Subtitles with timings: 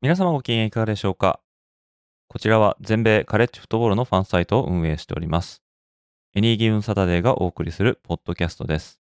[0.00, 1.40] 皆様ご機嫌いかがでしょうか？
[2.28, 5.60] こちらは全米カレッジフットボールのファンサイトを運営しております。
[6.36, 9.00] エニーギブンサタデーがお送りするポッドキャストです。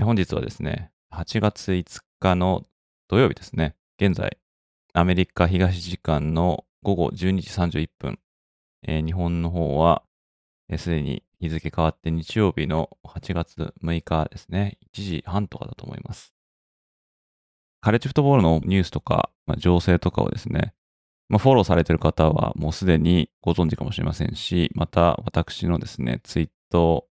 [0.00, 2.64] 本日はですね、8月5日の
[3.06, 4.38] 土曜日ですね、現在、
[4.94, 8.18] アメリカ東時間の午後12時31分、
[8.82, 10.04] えー、日本の方は、
[10.78, 16.32] す、で、に日付変わって日曜日の8月6日ですね、1時半とかだと思います。
[17.80, 20.74] カレッジフットボールのニュースとか、まあ、情勢とかをですね、
[21.28, 27.06] まあ、フォローされている方はもうすでにご存知かもしれませんし、また私のですね、ツイート、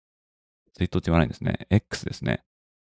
[0.75, 2.43] ツイートって言わないんですね、X ですね。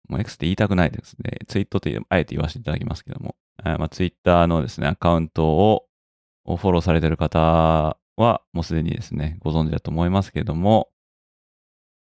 [0.08, 1.38] もう X って言いたくないですね。
[1.46, 5.86] ツイートってあえて言わせていただきますけども、まあ、ツイッターのですね、アカウントを
[6.44, 7.38] フォローされている方
[8.16, 10.90] はもうすでにですね、ご存知だと思いますけれども、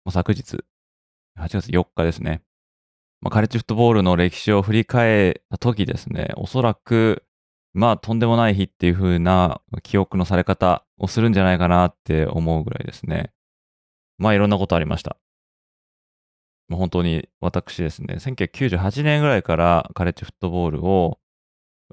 [0.09, 0.57] 昨日、
[1.37, 2.41] 8月4日ですね、
[3.21, 7.23] まあ、カレッジフットボールの歴史を振り返った時ですね、おそらく、
[7.73, 13.31] まあ、とんでもない日っていう風な記憶のされ方をするんじゃないかなって思うぐらいですね。
[14.17, 15.17] まあ、いろんなことありました。
[16.67, 21.19] もう本当に私ですね、1998年ぐらいからカレッジフットボールを、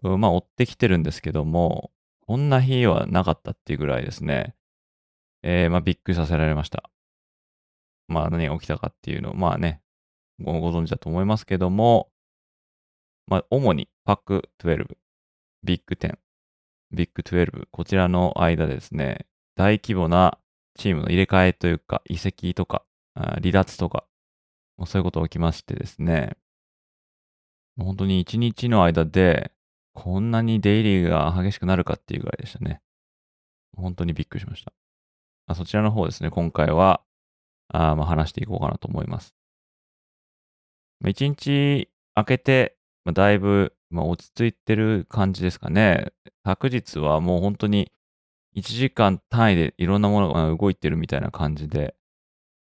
[0.03, 1.91] まあ、追ってきてるんですけども、
[2.27, 4.55] こんな日はなかったっていうぐらいですね、
[5.43, 6.91] えー、まあ、びっくりさせられました。
[8.07, 9.83] まあ、何が起きたかっていうのを、まあね、
[10.41, 12.11] ご存知だと思いますけども、
[13.27, 14.97] まあ、主にパック12、
[15.65, 16.19] ビッグ10、
[16.93, 19.27] ビッグ12、こちらの間でですね、
[19.57, 20.39] 大規模な
[20.79, 22.85] チームの入れ替えというか、移籍とか、
[23.15, 24.05] 離脱とか、
[24.87, 26.37] そういうことが起きましてですね、
[27.77, 29.53] 本当に一日の間で、
[29.93, 32.81] こんなに出入りが激しくなるかっていうぐらいでしたね。
[33.77, 35.55] 本当にびっくりしました。
[35.55, 37.03] そちらの方ですね、今回は、
[37.69, 39.35] あまあ話していこうかなと思います。
[41.07, 46.13] 一日明けて、まあ、だいぶ、まあ、落ち着いてる感じですかね。
[46.45, 47.93] 昨日はもう本当に
[48.57, 51.95] 1時間単位でいろんなものが動いてるみたいな感じで、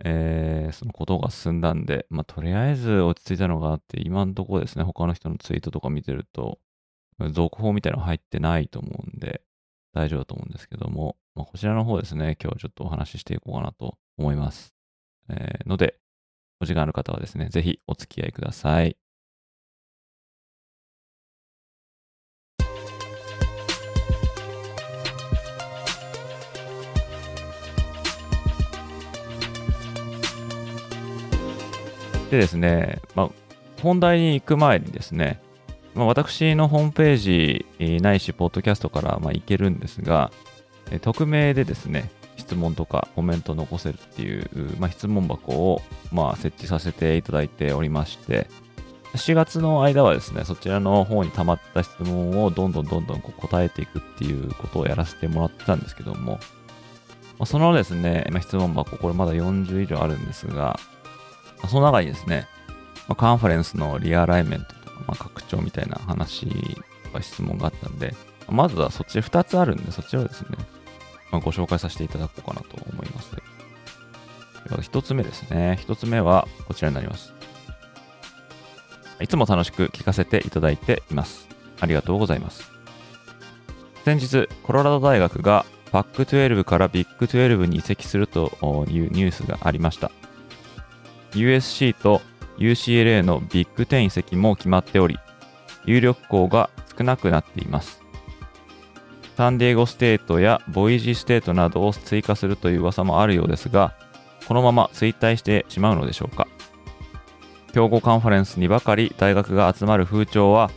[0.03, 6.59] えー、そのことが進んだんで、まあ、とりあえず落ち着いたのがあって、今のところですね、他の人のツイートとか見てると、
[7.31, 9.41] 続報みたいなの入ってないと思うんで、
[9.93, 14.73] 大丈夫だと思うんですけども、まあ、こちらの方ですね、今日ちょっとお話ししていこうかなと思います。
[15.29, 16.00] えー、ので、
[16.61, 18.95] お時間ある方はですね、ぜひお付き合いください。
[32.29, 33.29] でですね、まあ、
[33.81, 35.41] 本題に行く前にですね、
[35.95, 40.31] まあ、私のホームページないし、ポッドキャストからまあ行けるんですが、
[41.01, 42.09] 匿名でですね、
[42.41, 45.81] 質問とかコメント残せるっていう、まあ、質問箱を、
[46.11, 48.47] まあ、設置させていただいておりまして、
[49.13, 56.39] 4月の間はですね、そちらの方に溜まった質問をどんどんどんどんこう答えていくっていうことをやらせてもらってたんですけども、
[57.37, 60.79] ま、そのですね、ま、質問箱、これまだ40以上あるんですが、
[61.67, 62.47] その中にですね、
[63.07, 66.47] ま、カンファレンスのリアライメントとか、ま、拡張みたいな話
[67.03, 68.15] とか質問があったんで、
[68.49, 70.57] まずはそっち2つあるんで、そちらをですね、
[71.31, 73.31] まあ、ご紹介させていただこうかなと思います。
[74.81, 75.77] 一つ目ですね。
[75.81, 77.33] 一つ目はこちらになります。
[79.19, 81.47] いつも楽しく聞かせていただいています。
[81.79, 82.71] ありがとうございます。
[84.05, 88.51] 先日、コロラド大学がパック12からビッグ12に移籍すると
[88.89, 90.11] いうニュースがありました。
[91.33, 92.21] USC と
[92.57, 95.19] UCLA のビッグ10移籍も決まっており、
[95.85, 98.00] 有力校が少なくなっています。
[99.41, 103.95] サンディエゴステートやボイジーステートなどを追加するという噂もあるようですが、
[104.47, 106.47] このまま衰退してしまうのでしょうか？
[107.73, 110.69] 競合カンファレンスにばかり大学が集まる風潮は、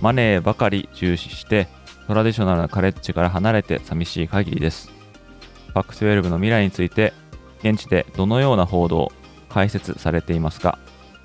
[0.00, 1.66] マネーばかり重視して、
[2.06, 4.92] トラディショナルなカレッジから離れて寂しい限りです。
[5.74, 7.12] パック12の未来について、
[7.64, 9.10] 現地でどのような報道、
[9.48, 10.78] 解説されていますか？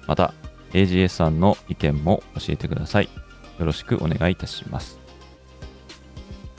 [0.07, 0.33] また、
[0.73, 3.09] AGS さんの意見も教えてください。
[3.59, 4.97] よろしくお願いいたします。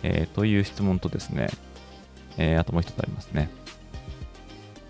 [0.02, 1.48] えー、という質問とですね、
[2.36, 3.50] えー、あともう一つありますね。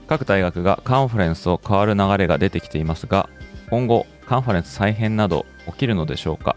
[0.07, 3.29] 各大学がカンファレンスを変わる流れが出てきていますが、
[3.69, 6.57] 今後、カンファレンス再編など起きるのでしょうか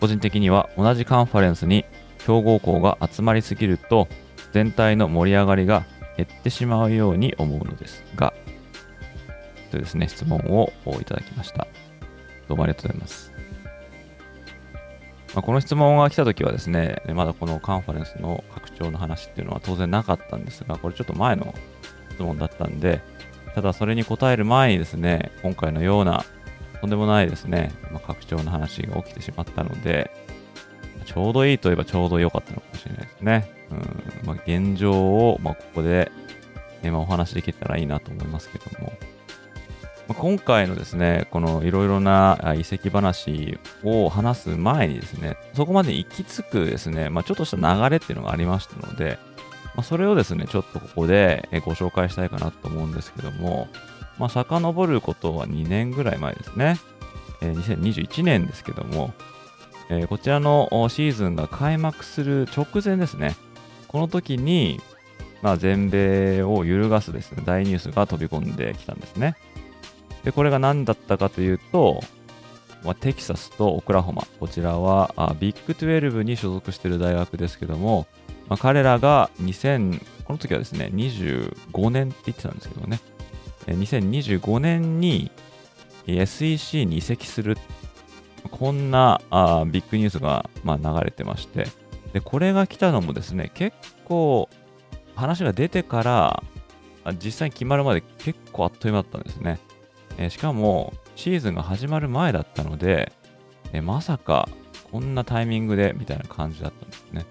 [0.00, 1.84] 個人的には同じカンファレンスに
[2.18, 4.08] 強豪校が集まりすぎると
[4.52, 5.84] 全体の盛り上がりが
[6.16, 8.32] 減ってしまうように思うのですが、
[9.70, 11.66] というですね、質問をいただきました。
[12.48, 13.31] どうもありがとうございます。
[15.34, 21.54] まあ、この質問が来たときはですね、まだこのカンファレンスの拡張の話っていうのは当然なかったんですが、これちょっと前の
[22.10, 23.00] 質問だったんで、
[23.54, 26.24] ただそれに答える前にですね、今回のような
[26.80, 30.10] とんでもないですね、まあ、拡張の話が起きてしまったので、
[31.06, 33.50] ちょうどいいといえばちょうど良かったのかもしれないですね。
[33.70, 36.10] うんまあ、現状を、ま、ここで、
[36.82, 38.92] えま、お話できたらいいなと思いますけども、
[40.08, 49.18] 今回のですね、このいろいろな遺跡話を話す前にですね、そこまで行き着くですね、まあ、ちょっとした流れっていうのがありましたので、
[49.74, 53.68] まあ、それをですね、ちょっとここでご紹介したいかなと思うんですけども、
[54.18, 56.78] まあ、遡ることは2年ぐらい前ですね。
[57.40, 59.14] えー、2021年ですけども、
[60.08, 63.34] こちらのシーズンが開幕する直前ですね。
[63.88, 64.80] この時に、
[65.42, 69.36] まあ、全米を揺るがすですね、大ニュースが飛び込んできたんですね。
[70.24, 72.02] で、これが何だったかというと、
[72.84, 78.06] まあ、テキサスとオクラホマ、こちらはあビッグ12に所属している大学ですけども、
[78.48, 83.00] まあ、彼らが2000、この時はですね、25年って言ってたんですけどね、
[83.66, 85.30] 2025年に
[86.06, 87.56] SEC に移籍する、
[88.50, 91.68] こんなあビッグニュースが、まあ、流れてまして、
[92.12, 94.48] で、これが来たのもですね、結構
[95.14, 96.42] 話が出てから、
[97.22, 99.58] 実際に決まるまで結構あっという間だったんですね。
[100.18, 103.12] えー、しかも、シーズンが始まる前だったので、
[103.72, 104.48] えー、まさか
[104.90, 107.24] こんなタイミングでみたいな感じだったんですね。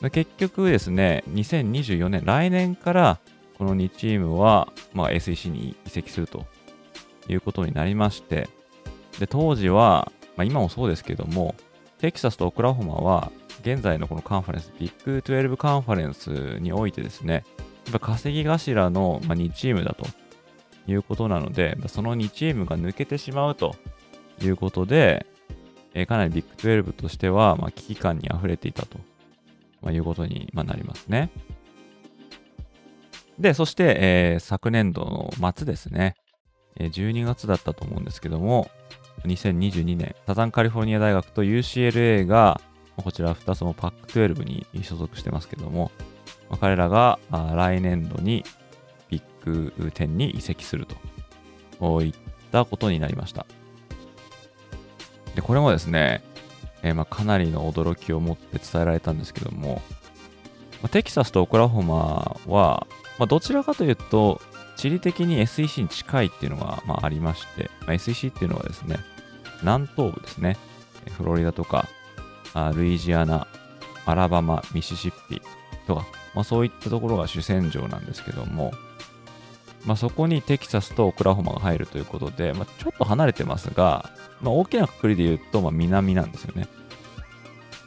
[0.00, 3.18] で結局ですね、2024年、来年から
[3.58, 6.44] この2チームは、まあ、SEC に移籍すると
[7.28, 8.48] いうことになりまして、
[9.18, 11.54] で当時は、まあ、今もそうですけども、
[11.98, 13.30] テキサスとオクラホマは、
[13.60, 17.44] 現在のこのカンファレンス、ビッグ12カンファレンスにおいてですね、
[17.84, 20.06] やっぱ稼ぎ頭の2チームだと
[20.86, 23.76] いうことなので、その2チームが抜けてしまうと
[24.42, 25.26] いうことで、
[25.94, 28.98] えかなりビッグ12としては、まあ危機感に溢れていたと、
[29.82, 31.30] まあいうことに、まあなりますね。
[33.38, 36.14] で、そして、えー、昨年度の末ですね、
[36.76, 38.70] え12月だったと思うんですけども、
[39.24, 42.60] 2022年、サザンカリフォルニア大学と UCLA が、
[42.96, 45.90] こちら2つもパック12に所属してますけども、
[46.50, 48.44] まあ彼らが来年度に
[49.44, 50.86] ビッグ10に移籍する
[51.80, 52.14] といっ
[52.50, 53.46] たことになりました。
[55.34, 56.22] で、これもですね、
[56.82, 59.82] えー、まあ、かなりの驚きを持って伝えられたんですけども、
[60.82, 62.86] まあ、テキサスとオクラホマは、
[63.18, 64.40] まあ、どちらかというと、
[64.76, 68.96] 地理的に SEC に近いっていうのが、まあ、りまして、ま、SEC っていうのはですね、
[69.60, 70.56] 南東部ですね、
[71.16, 71.88] フロリダとか、
[72.54, 73.46] あルイジアナ、
[74.04, 75.40] アラバマ、ミシシッピ
[75.86, 76.04] とか、
[76.34, 78.72] まあ、そういったところが主戦場なんですけども、
[79.84, 86.68] まあ、そこにテキサスとオクラホマが入るということで、まあ、ちょっと離れてますが、まあ、大きなくくりで言うと、まあ、南なんですよね。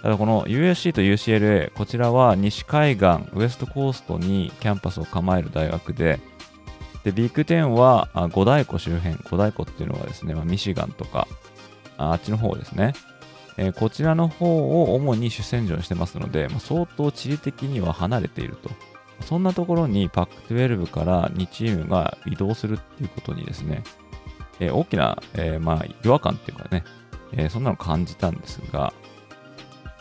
[0.02, 6.20] ただこの USC と UCLA、こちらは西海岸、ウエストコーストにキャンパスを構える大学で、
[7.04, 11.28] で、ビッグ10は五大湖周辺、五大湖っていうのはですね、まあ、ミシガンとか、
[11.98, 12.94] あっちの方ですね。
[13.58, 18.70] えー、こちらの方を主に主戦場にしてますので、まあ、相当地理的には離れていると。
[19.22, 23.84] そんなところにパック12から2チームが移動するっていうことにですね、
[24.60, 26.84] えー、大きな、えー、まあ、違和感っていうかね、
[27.32, 28.94] えそんなの感じたんですが、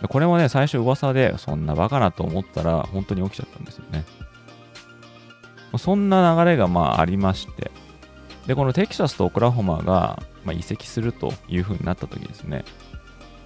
[0.08, 4.04] これもね、最初噂で、そんなバカなと思ったら、本当に起きちゃったんですよね。
[5.78, 7.70] そんな流れがまあありまして、
[8.46, 12.64] で、このテキサスとオクラホマが、まあ、移籍するというふうになった時ですね、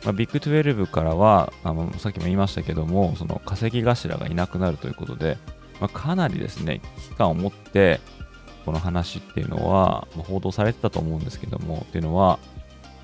[0.05, 5.39] まあ、ビッグ12からはあの、さっきも言いましたけども、その稼ぎ頭がいなくなるということで、
[5.81, 8.01] まあ、かなりですね、危機感を持って、
[8.65, 12.39] この話っていうのは、まあ、報道されてたと思うんですけども、っていうのは、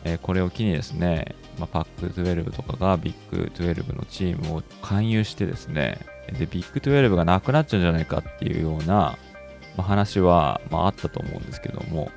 [0.05, 6.01] えー、これを機にですね、まあ、パック12とかがビッグ12のチームを勧誘してですね、
[6.39, 9.17] で、ビッグ12がなくなっちゃうんじゃないかっていうような、
[9.77, 12.11] まあ、話は、まあ、あったと思うんですけども、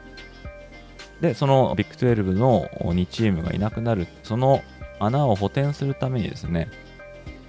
[1.21, 4.61] で、そのビッグ12の2チームがいなくなる、その
[4.99, 6.69] 穴を補填するためにですね、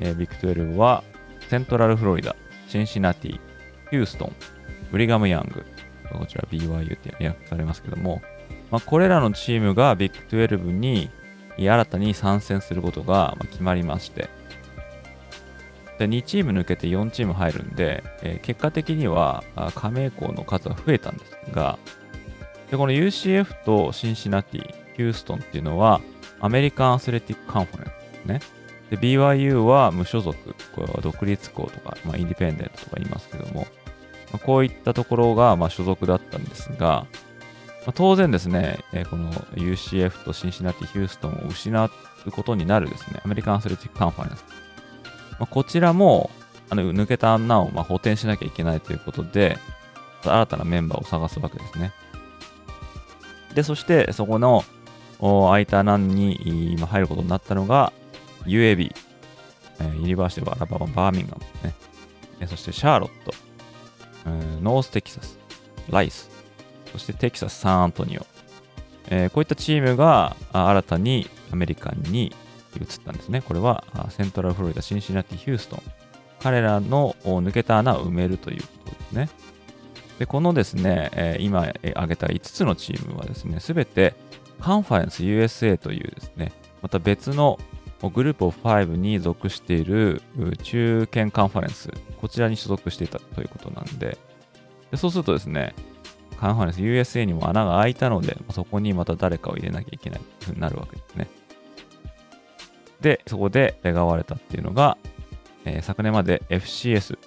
[0.01, 1.03] えー、ビッグ12は
[1.49, 2.37] セントラルフロリダ、
[2.69, 3.41] シンシナティ、
[3.91, 4.33] ヒューストン、
[4.93, 5.65] ブリガム・ヤング、
[6.17, 8.23] こちら BYU って訳されますけども、
[8.71, 11.11] まあ、これらのチームがビッグ12に
[11.59, 14.29] 新たに参戦することが決まりまして、
[15.99, 19.43] で2チーム抜けて4チーム入るんで、えー、結果的には
[19.75, 21.79] 加盟校の数は増えたんですが、
[22.71, 26.01] でこの UCF とシンシナティ、ヒューストンっていうのは
[26.41, 28.58] アメリカンアスレティックカンファレンスですね。
[28.91, 30.37] で、BYU は無所属、
[30.75, 33.67] これは独立校とか、まあ、インディペンデントとか言いますけども、
[34.33, 37.07] まあ、こういったところがまあ所属だったんですが、
[37.87, 41.91] まあ、当然ですね、えー、この UCF とシンシナティ・ヒューストンを失う
[42.31, 44.45] ことになるですね、アメリカンアスレティックカンファレンス。
[45.33, 46.31] まあ、こちらも、
[46.71, 49.59] あの抜けた穴をまあ補填しなきゃいけないということで、
[50.23, 51.93] 新たなメンバーを探すわけですね。
[53.55, 54.65] で、そしてそこの
[55.21, 57.93] 空いた穴に今入ることになったのが
[58.47, 58.95] UAB、
[59.81, 61.75] えー、ユニバーシティ・アラバマ・バーミンガムね。
[62.41, 63.33] えそしてシャーロット、
[64.63, 65.39] ノース・テキサス、
[65.91, 66.31] ライス、
[66.93, 68.27] そしてテキサス・サンアントニオ。
[69.11, 72.35] えー、こういったチームが新たにアメリカンに
[72.77, 73.43] 移ったんですね。
[73.43, 75.83] これはセントラルフロリダ、シンシナティ、ヒューストン。
[76.41, 79.29] 彼らの抜けた穴を埋めるということですね。
[80.19, 84.15] で、このですね、えー、今挙げた5つのチームはですね、すべて
[84.61, 86.53] カンファレンス USA というですね、
[86.83, 87.59] また別の
[88.03, 90.23] グループオフ5に属している
[90.63, 91.91] 中堅カンファレンス、
[92.21, 94.17] こちらに所属していたということなんで、
[94.91, 95.75] でそうするとですね、
[96.39, 101.29] カンファレンス USA にも穴が開いたので、そこにまた誰かを入れなきゃいけないというふうになるわけですね。
[103.01, 104.97] で、そこで願われたっていうのが、
[105.65, 107.19] えー、昨年まで FCS、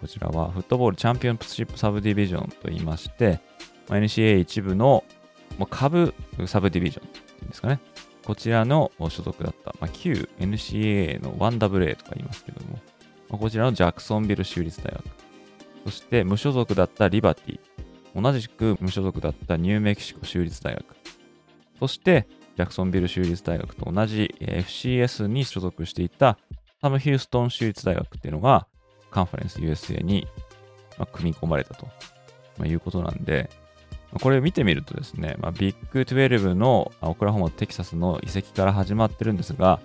[0.00, 3.40] こちらはフットボールチャンピオンシップサブディビジョンと言いまして、
[3.88, 5.04] NCA 一部の
[5.70, 6.12] 下部
[6.46, 7.78] サブディビジョンっていうんですかね。
[8.26, 12.72] こちらの所属だった、まあ、旧 NCAA の 1AA とか言いますけども、
[13.28, 15.04] まあ、こちらのジャクソンビル州立大学、
[15.84, 17.60] そして無所属だったリバティ、
[18.20, 20.84] 同じく無所属だったニューメキシコ州立大学、
[21.78, 26.36] そしてジャクソンビル州立大学と同じ FCS に所属していた
[26.80, 28.66] サム・ヒューストン州立大学っていうのが
[29.12, 30.26] カンファレンス USA に
[31.12, 31.86] 組み込まれたと
[32.58, 33.48] まいうことなんで、
[34.12, 39.80] これを見てみるとですね、まあ、ビッグ12のオクラホマと、テキサスの移籍から始まってるんですが、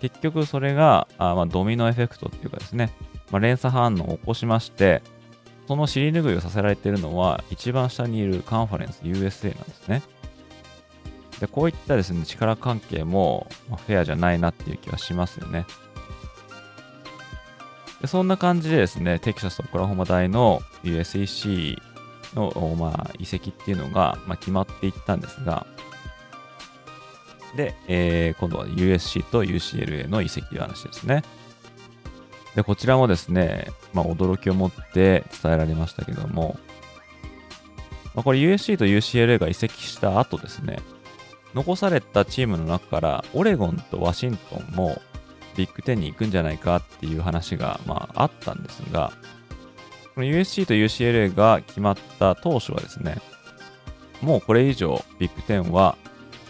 [0.00, 2.92] 結局それがあまあドミノエフェクトっていうかですね、
[3.30, 5.02] まあ、連鎖反応を起こしまして、
[5.66, 10.02] その尻拭いをさせられているのは、一番下にいるカンファレンス USA なんですね。
[11.40, 15.66] で、こういったですね、力関係も、フェアじゃないなっていう気はしますよね。
[18.00, 21.78] でそんな感じでですね、テキサスとオクラホマ大の USEC
[22.34, 25.66] の、まあ、移籍っていうのが、まあ、決まっていったんですが、
[27.56, 31.22] で、えー、今度は USC と UCLA の移籍の話ですね。
[32.54, 36.58] で、こちらもですね、まあ、驚きを持って伝えられましたけども、
[38.14, 40.78] まあ、これ USC と UCLA が移籍した後ですね、
[41.54, 45.00] 残されたチームの中からオレゴンとワシントンも
[45.56, 49.12] ビッグ10に行くんじゃないかっていう話が、まあ、あったんですが、
[50.14, 53.16] この USC と UCLA が決まった当初はですね、
[54.20, 55.96] もうこれ以上ビッグ10は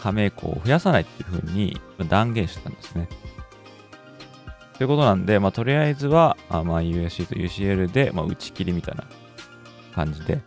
[0.01, 3.09] 加盟校を増やさないっていうふうに断言してたんですね。
[4.77, 9.05] ということなんで、まあ、とりあえずは、あまあ、USC と UCL で、まあ、打ち切りみたいな
[9.93, 10.41] 感じで、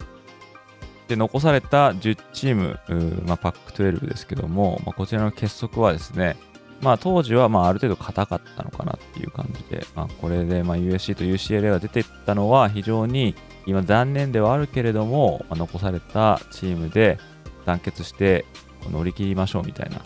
[1.09, 2.79] で、残された10チーム、
[3.27, 6.37] まあ、パック12ですけども、まあ、こちらの結束はですね、
[6.81, 13.35] まあ当時はまあある程度硬かったのかなっていう感じで、まあこれでまあ USC と UCLA が出ていったのは非常に
[13.67, 17.19] 今残念ではあるけれども、まあ、残されたチームで
[17.67, 18.45] 団結して
[18.91, 20.05] 乗り切りましょうみたいな、ま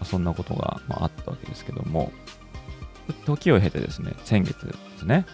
[0.00, 2.12] あ、そんなことがまああったわけですけども、
[3.26, 5.26] 時を経てですね、先月ですね、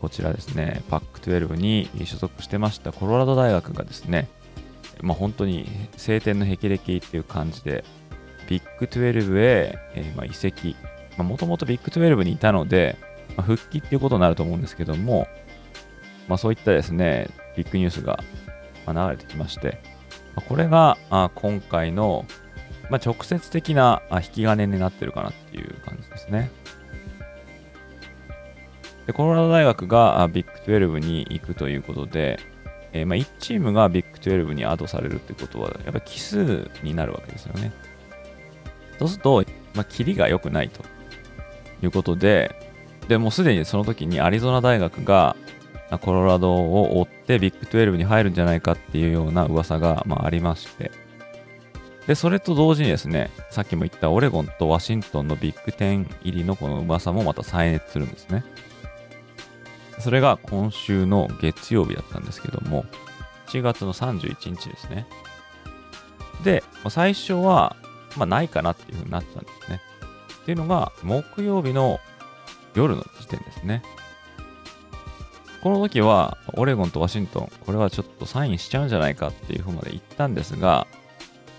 [0.00, 4.28] こちらですね、パック12に所属してましたコロラド大学がですね、
[5.02, 7.84] まあ本当に晴天の霹靂っていう感じで、
[8.48, 10.74] ビッグ12へ、えー、まあ移籍。
[11.18, 12.96] もともとビッグ12にいたので、
[13.36, 15.28] まあ、復帰っていうことになると思うんですけども、
[16.28, 18.20] まあ、そういったですね、ビッグニュースが
[18.86, 19.80] 流れてきまして、
[20.34, 22.24] まあ、これがあ今回の、
[22.90, 26.50] まあ、直接的な引き金になってるかなっていう感じですね。
[29.06, 32.38] でコロラド大学がビッグ12に行くということで、
[32.92, 37.72] えー、まあ1チームがビッグ12にアドされるってことは、やっぱり奇数になるわけですよね。
[38.98, 40.82] そうすると、まあ、キリが良くないと
[41.82, 42.54] いうことで、
[43.08, 45.36] でもうすでにその時にアリゾナ大学が
[46.00, 50.90] コロラドを追ってビッグ12に入るんじゃないかっていうような噂が、まあ、ありまして、
[52.06, 58.44] で、それと同時にですね、さっきも言ったオレゴンとワシントンのビッグ10入りのこの噂もまた再熱するんですね。
[59.98, 62.84] それが今週の月曜日だったんですけども、
[63.48, 65.06] 7月の31日ですね。
[66.44, 67.76] で、最初は
[68.18, 69.80] まあ、ないかなっていうふうになったんですね。
[70.42, 72.00] っていうのが、木曜日の
[72.74, 73.82] 夜の時点ですね。
[75.62, 80.86] この時は、オレゴンとワシントン、これはちょっとサインしちゃうんじゃないかっていうふうまで言ったんですが、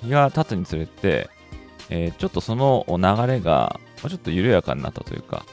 [0.01, 1.29] 日が経つにつれて、
[1.89, 5.43] えー、ちょっとその流れが、ちょっと緩やかになったというか、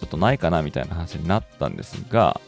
[0.00, 2.40] ちょっとないかなみたいな話になったんですが、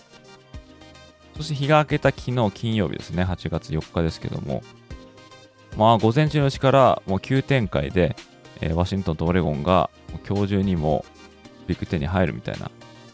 [1.37, 4.63] そして日が明けた昨日金曜日ですね、8月4日ですけども、
[5.77, 8.17] まあ午前中のうちからもう急展開で、
[8.61, 9.91] えー、ワシントンとオレゴンが
[10.29, 11.05] 今日中にも
[11.67, 12.71] ビッグ10に入るみたいな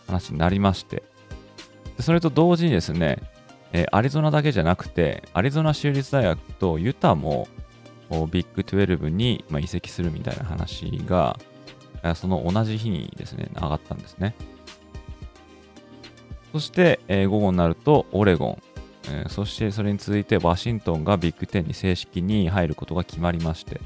[0.06, 1.02] 話になりまして、
[1.96, 3.18] でそれと同時にですね、
[3.72, 7.48] えー、アリゾナだけじゃなくて、アリゾナ州立大学とユタも
[8.30, 11.38] ビッグ12に、まあ、移籍するみたいな話が、
[12.14, 14.34] その同じ日にですね、上がったんですね。
[16.52, 18.62] そして、えー、午後になるとオレゴン、
[19.08, 23.80] えー、そしてそれに続いてワシントンがビッグ10に正式に入ることが決まりまして、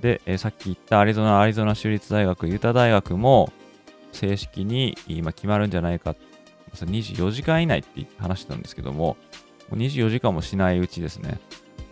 [0.00, 3.52] で、えー、さっき言ったアリゾナ、アリゾナ州立大学、ユタ大学も
[4.12, 6.14] 正式に今決まるんじゃないか、
[6.74, 9.16] 24時間以内って話してたんですけども、
[9.68, 11.40] もう24時間もしないうちですね、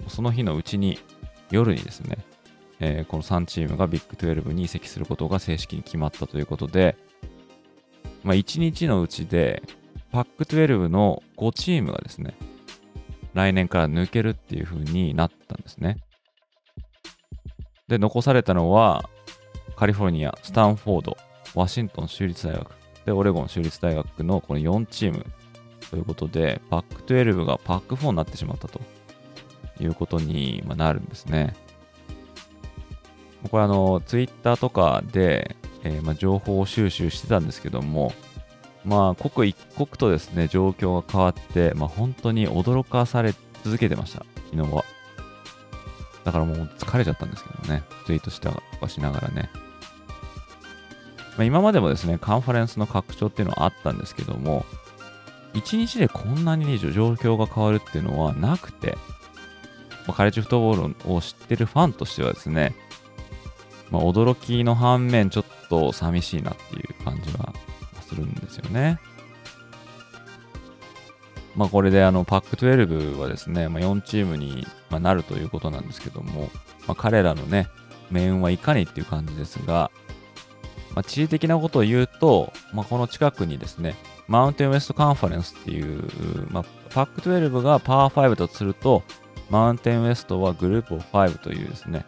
[0.09, 0.99] その日のうちに
[1.51, 2.19] 夜にですね、
[2.81, 6.97] えー、この3チームがビッグ12に移籍することが正式に決まったということで、
[8.23, 9.63] まあ、1日のうちで、
[10.17, 12.39] パック12の5チームがですね、
[13.35, 15.99] 来年から抜けるっていう風になったんですね。
[17.87, 19.11] で、残されたのは、
[19.77, 21.19] カリフォルニア、スタンフォード、
[21.55, 22.71] ワシントン州立大学、
[23.05, 25.27] で、オレゴン州立大学のこの4チーム
[25.91, 28.81] ということで、パック12がパック4になってしまったと
[29.79, 31.55] いうことになるんですね。
[33.51, 38.15] これあの、ツイッターとかで、えー、まあ、情報収集してたんですけども、
[38.87, 44.85] まあ、刻一刻とですね、状況が変わって、まあ、本当に驚かされ続けてました、昨日は。
[46.25, 48.51] だからもう疲れちゃったんですけどね、ツイートした
[48.81, 49.51] はしながらね。
[51.37, 54.65] まあ、今までもですね、カンファレンスの拡張っていうのはあったんですけども、
[55.55, 58.97] 1日でこんなに、状況が変わるっていうのはなくて、
[60.07, 62.77] まあ、カレッジフットボールを知ってるファンとしてはですね、
[63.91, 67.53] まあ、驚きの反面、ちょっと寂しいなっていう感じは
[68.17, 68.99] るんですよね。
[71.55, 76.51] まあ、これであのパック12はですね、まあ、4チームになるということなんですけども、
[76.87, 77.69] まあ、彼らのね、
[78.11, 79.91] 命運はいかにっていう感じですが、
[80.95, 83.95] まあ、地理的なことを言うと、まあ、この近くにですね、
[84.29, 86.05] マウンテンウェストカンファレンスっていう、
[86.51, 89.03] まあ、パック12がパワー5だとすると、
[89.49, 92.05] マウンテンウェストはグループオ5というですね、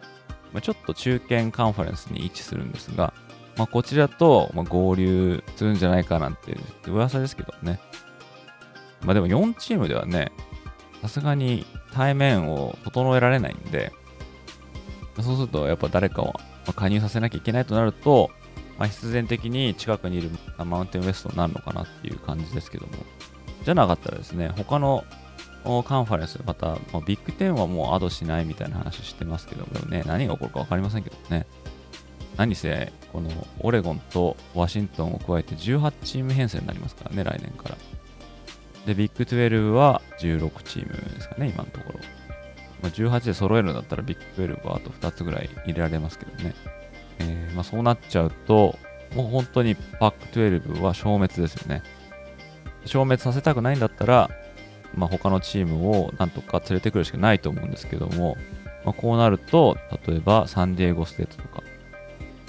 [0.53, 3.13] まあ、ちょっと中堅カンファレンスに位置するんですが、
[3.59, 7.81] まあ、こちらと、ま合流するんじゃないかなんて噂ですけどね。
[9.01, 10.31] まあでも4チームではね、
[11.01, 13.91] さすがに対面を整えられないんで、
[15.21, 16.33] そうするとやっぱ誰かを
[16.73, 18.31] 加入させなきゃいけないとなると、
[18.77, 22.93] まあ、必然的に近くにいるマウンテンウエストになるのかなっていう感じですけども。
[23.65, 25.03] じゃなかったらですね、他の
[25.85, 31.45] カンファレンス、また、まあ、ビッグ10はもうアドしないみたいな話してますけどもね、何が起こるか分かりませんけどね。
[32.37, 37.77] 何せ、このオレゴンとワシントンを加えて18チーム編成になりますからね、来年から。
[38.85, 41.99] で、ビッグ12は16チームですかね、今のところ。
[42.81, 46.53] まあ、18で揃えるんだったらビッグ12はあと2つぐらい入れられますけどね。
[47.19, 48.77] えー、まあ、そうなっちゃうと、
[49.15, 51.83] もう本当にパック12は消滅ですよね。
[52.85, 54.29] 消滅させたくないんだったら、
[54.95, 58.37] まあ、他のチームをなんとか連れてくるしかないと思うんですけども、
[58.85, 61.63] まあ、こうなると、例えばサンディエゴステートとか、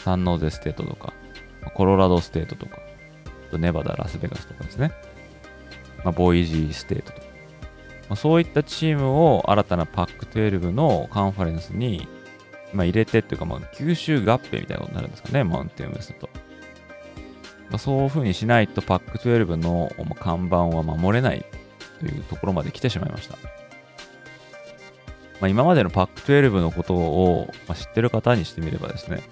[0.05, 1.13] サンノーゼステートとか、
[1.75, 2.79] コロラドステートとか、
[3.59, 4.93] ネバダ、ラスベガスとかですね、
[6.05, 7.27] まあ、ボイジーステートとか、
[8.09, 12.09] まあ、そういったチームを新たなパック12のカンファレンスに、
[12.73, 16.29] まあ、入れてっていうか、まあ、吸収合併みたいなことになるんですかね、マウンテンウエストと。
[17.71, 21.45] まあ、そういう風にしないとパック12の看板は守れない
[22.01, 23.37] というところまで来てしまいました。
[25.41, 29.23] まあ、今までのパック12のことを、知ってる方にしてみればですね、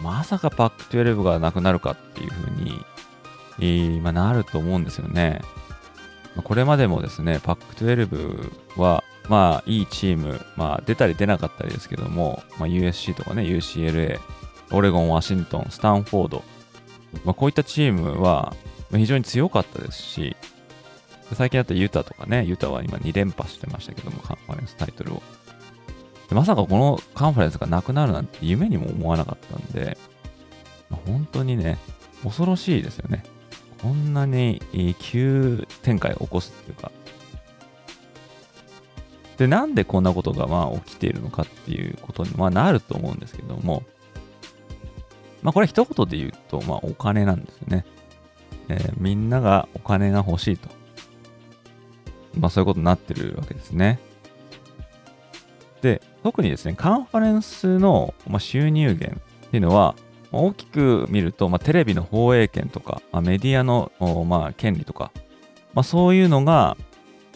[0.00, 2.84] まさかパック12がなくなるかっていうふうに、
[3.58, 5.40] えー、まあ、なると思うんですよね。
[6.44, 14.20] これまでもですね、パック12は、まあ、いいチーム、まあ、出たり出なかったりですけども、まあ、USC とかね、UCLA、
[14.72, 16.44] オレゴン、ワシントン、スタンフォード、
[17.24, 18.54] まあ、こういったチームは
[18.90, 20.36] 非常に強かったですし、
[21.34, 25.22] 最近だったユタとかね、ユタは今2連覇してましたけども、カンファレンスタイトルを。
[26.34, 29.96] まさかこのカンファレンスがなくなるなんて夢にも思わなかったんで、
[31.06, 31.78] 本当にね、
[32.22, 33.24] 恐ろしいですよね。
[33.80, 34.60] こんなに
[34.98, 36.90] 急展開を起こすっていうか。
[39.36, 43.82] で、なんでこんなことがまあ起きているのかっていうことにまあなると思うんですけども、
[45.42, 47.84] まあこれ一言で言うと、まあお金なんですよね。
[48.68, 50.68] えー、みんながお金が欲しいと。
[52.38, 54.00] まあそういうことになってるわけですね。
[55.82, 59.94] で、特にですね、カンファレンスの、収入源っていうのは、
[60.32, 63.92] 大きく見ると、まあ、テレビの放映権とか、まあ、メディアの、
[64.26, 65.12] まあ、権利とか、
[65.74, 66.76] まあ、そういうのが、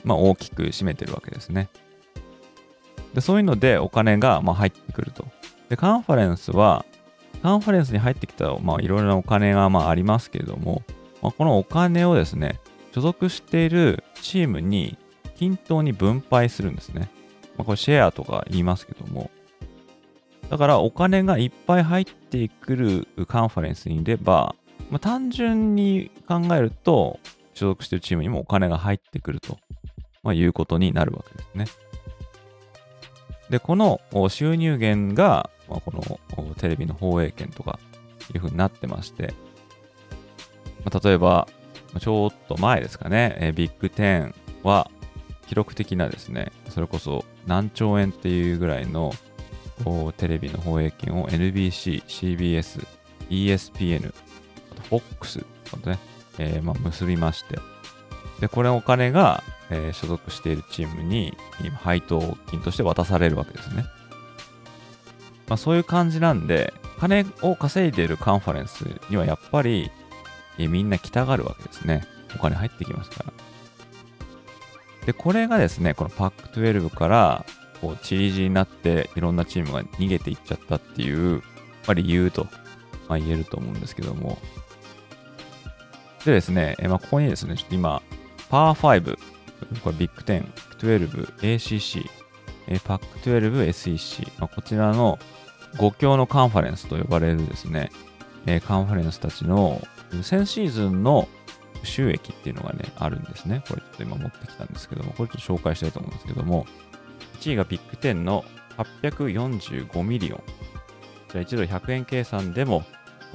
[0.04, 1.68] まあ、大きく占めてるわけですね。
[3.14, 5.26] でそういうのでお金が、まあ、入ってくると。
[5.68, 6.84] で、カンファレンスは、
[7.42, 10.82] カンファレンスに入ってきた、まあ、いろいろなお金が、まあ、ありますけれども、
[11.22, 12.60] まあ、このお金をですね、
[12.92, 14.98] 所属しているチームに
[15.36, 17.10] 均等に分配するんですね。
[17.60, 19.30] まあ、これシェアとか言いますけども。
[20.48, 24.54] だからお金がいっぱい入ってくるカンファレンスにいれば、
[24.90, 27.20] まあ、単純に考えると、
[27.52, 29.58] 所属しているチームにもお金が入ってくると、
[30.22, 31.66] まあ、いうことになるわけですね。
[33.50, 37.78] で、この収入源が、まあ、このテレビの放映権とか
[38.34, 39.34] いうふうになってまして、
[40.84, 41.46] まあ、例えば、
[42.00, 44.90] ちょっと前ですかね、えビッグ10は
[45.46, 49.12] 記録的なですね、それこそ何兆円っていうぐらいの
[50.16, 52.86] テレビの放映権を NBC、CBS、
[53.28, 54.12] ESPN、
[54.72, 55.98] あと FOX とね、
[56.38, 57.58] えー、まあ、結びまして、
[58.40, 63.84] で、これお金がえー、所属しているチームに今配当金として渡されるわけですね。
[65.48, 69.90] まあ、そういう感じなんで、金を稼いでいるカンファレンスにはやっぱり、
[70.58, 72.04] えー、みんな来たがるわけですね。
[72.36, 73.32] お金入ってきますから。
[75.06, 77.44] で、これがですね、このパック12から
[77.80, 81.42] こうチリジになっていろんなチームが逃げていっちゃったっていう、ま
[81.88, 82.46] あ、理由と、
[83.08, 84.38] まあ、言えると思うんですけども。
[86.24, 88.02] でですね、えまあ、ここにですね、ちょっと今、
[88.50, 89.18] パー5、
[89.82, 90.44] これビッグ10、
[90.78, 92.06] 12、ACC、
[92.84, 95.18] パック12、SEC、まあ、こちらの
[95.76, 97.90] 5強のカンファレンスと呼ばれるですね、
[98.46, 99.80] えカンファレンスたちの
[100.22, 101.28] 先シーズンの
[101.84, 103.62] 収益っていうのがね、あるんですね。
[103.68, 106.66] これちょっと今持ってきたんですけども、これちょっと紹介したいと思うんですけども、
[107.40, 108.44] 1位がビッグ10の
[108.76, 110.42] 845 million。
[111.30, 112.84] じゃあ1ドル100円計算でも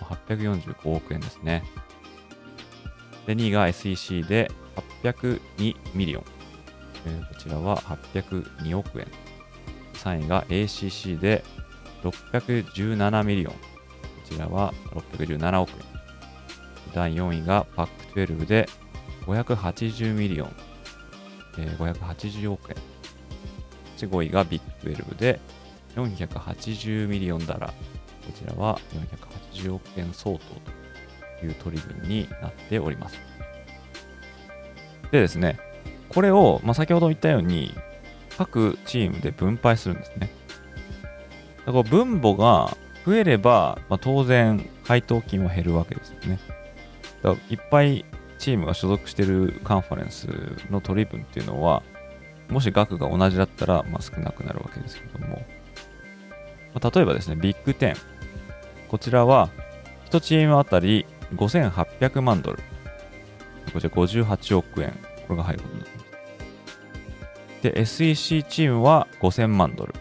[0.02, 1.64] 845億円ですね。
[3.26, 4.52] で、2位が SEC で
[5.04, 6.24] 802 million。
[7.08, 9.08] えー、こちらは802億円。
[9.94, 11.44] 3位が ACC で
[12.04, 13.54] 617 million。
[13.54, 13.60] こ
[14.26, 15.95] ちらは617億円。
[16.96, 18.70] 第4位がパック12で
[19.26, 20.56] 580 million。
[21.58, 22.78] えー、580億円。
[23.98, 25.40] 5位がビッグ12で
[25.96, 27.68] 480 million dollar。
[27.68, 27.74] こ
[28.34, 28.80] ちらは
[29.54, 30.44] 480億円相当
[31.42, 33.20] という取り分になっております。
[35.12, 35.60] でですね、
[36.08, 37.74] これを、まあ、先ほど言ったように、
[38.38, 40.30] 各チームで分配するんですね。
[41.66, 46.40] だから分母が増えれば、まあ、当然配当金は減るわけですよね。
[47.50, 48.06] いっぱい
[48.38, 50.28] チームが所属しているカンファレンス
[50.70, 51.84] の取り分っていうのは、
[52.50, 55.46] もし額が同じだったら、まあ、少なくなるわけですけども、
[56.74, 57.96] まあ、例えばですね、ビッグ10。
[58.88, 59.50] こちらは、
[60.10, 62.60] 1チームあたり5800万ドル。
[63.74, 64.98] こちら58億円。
[65.28, 66.06] これが入ることになってます。
[67.64, 69.96] で、SEC チームは5000万ドル。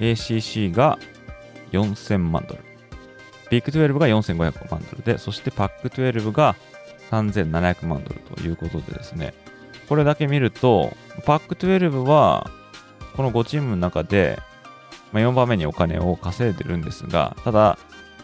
[0.00, 0.98] ACC が
[1.72, 2.65] 4000万ドル。
[3.50, 6.56] ビッグ12が4500万ドルで、そしてパック12が
[7.10, 9.34] 3700万ドルということでですね、
[9.88, 10.92] これだけ見ると、
[11.24, 12.50] パック12は、
[13.16, 14.38] この5チームの中で、
[15.12, 17.78] まあ、4番目にお金を稼いでるんですが、ただ、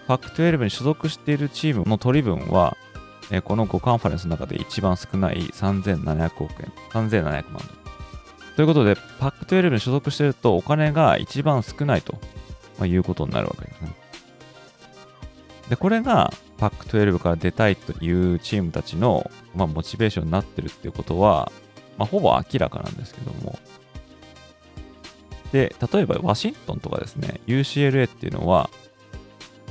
[0.08, 2.76] パック12に所属しているチームの取り分は、
[3.30, 7.64] えこの5カンファレンスの中で一番少ない3700億円、3700万ドル。
[8.56, 12.14] ということで、パック12に所属しているとお金が一番少ないと、
[12.78, 14.02] まあ、いうことになるわけですね。
[15.68, 21.51] で、これがパック12から出たいというチームたちの、まあ、モチベーションになってるっていうことは、
[21.98, 23.59] まあ、ほぼ明らかなんですけども。
[25.53, 28.70] で、例えばワシントンとかですね、UCLA っていうのは、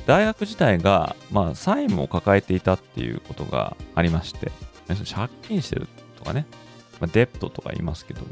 [0.06, 4.50] 大学自体が、まあ、債務を抱えていたっていうことがありまして、
[4.88, 6.46] 借金してるとかね、
[7.00, 8.22] まあ、デプトとか言いますけど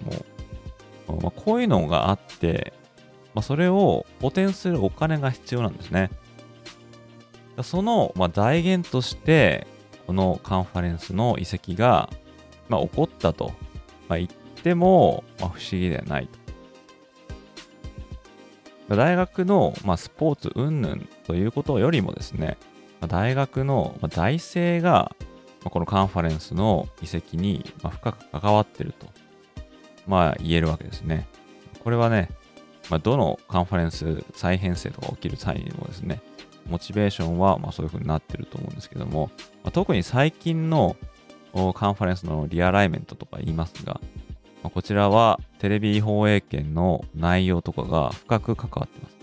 [1.09, 2.73] も、まあ、こういうのがあって、
[3.35, 6.11] まあ、それを補填するお金が必要なんですね。
[7.63, 9.67] その、まあ、財源として、
[10.07, 12.11] このカンファレンスの移籍が、
[12.69, 13.53] まあ、起こったと、
[14.09, 14.29] まあ、言っ
[14.63, 16.29] ても、まあ、不思議ではない
[18.89, 18.97] と。
[18.97, 22.59] 大学の、まあ、スポーツ云々ということよりもですね、
[23.07, 25.15] 大学の財政が、
[25.65, 29.07] このカンファレンスの移籍に深く関わっていると、
[30.07, 31.29] まあ、言えるわけですね。
[31.85, 32.31] これはね、
[32.89, 36.21] まあ、どのカンファレンス再編成とか起きる際にもですね、
[36.71, 39.31] モチベーションはまそういう風になってると思うんですけども、
[39.65, 40.97] ま、特に最近の
[41.75, 44.01] カンファレンスのリアライメントとか言いますが、
[44.63, 49.21] ま、こちらはテレビ放映権の内容とかが深く関わってます。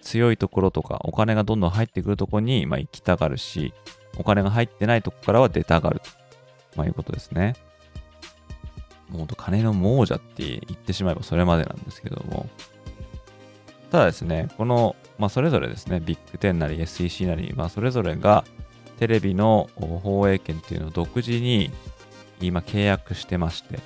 [0.00, 3.72] 強いところとかお金がどんどん入ってくるところにま行きたがるし、
[4.18, 6.10] お金が入ってないとこからは出たがると、
[6.76, 7.54] まあ、いうことですね。
[9.08, 12.48] もうと金の亡者って言ってしまえばそれまでなんですけども、
[13.90, 18.44] ただですね、この、まあ、それぞれですね、ビッグ10なり SEC なり、まあ、それぞれが
[18.98, 21.70] テレビの放映権っていうのを独自に
[22.40, 23.78] 今契約してまして、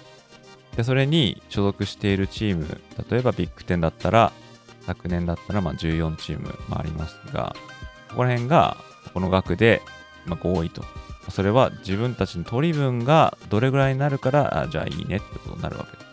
[0.77, 4.33] で、それに所属しているチーム、例えばビッグ10だったら、
[4.87, 7.55] 昨年だったらまあ14チームもありますが、
[8.11, 8.77] ここら辺が
[9.13, 9.83] この額で
[10.27, 10.83] ま合意と。
[11.29, 16.11] それは自分たちの取り分がどれぐらいになるから、あじゃあいいねってことになるわけですね。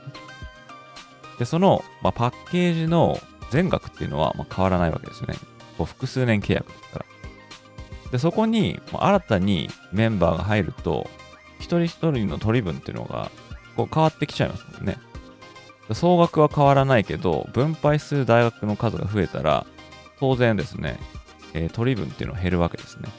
[1.39, 3.19] で、その、ま、パッケージの
[3.51, 5.35] 全額っていうのはま変わらないわけですよね。
[5.77, 7.05] こう複数年契約ですから。
[8.11, 11.09] で、そこに新たにメンバーが入ると、
[11.59, 13.31] 一人一人の取り分っていうのが
[13.75, 14.97] こう変わってきちゃいますもんね。
[15.93, 19.65] 総額は変わらないけど、分配する大学の数が増えたら、
[20.19, 20.99] 当然ですね、
[21.53, 23.09] えー、取り分っていうのは減るわけですね。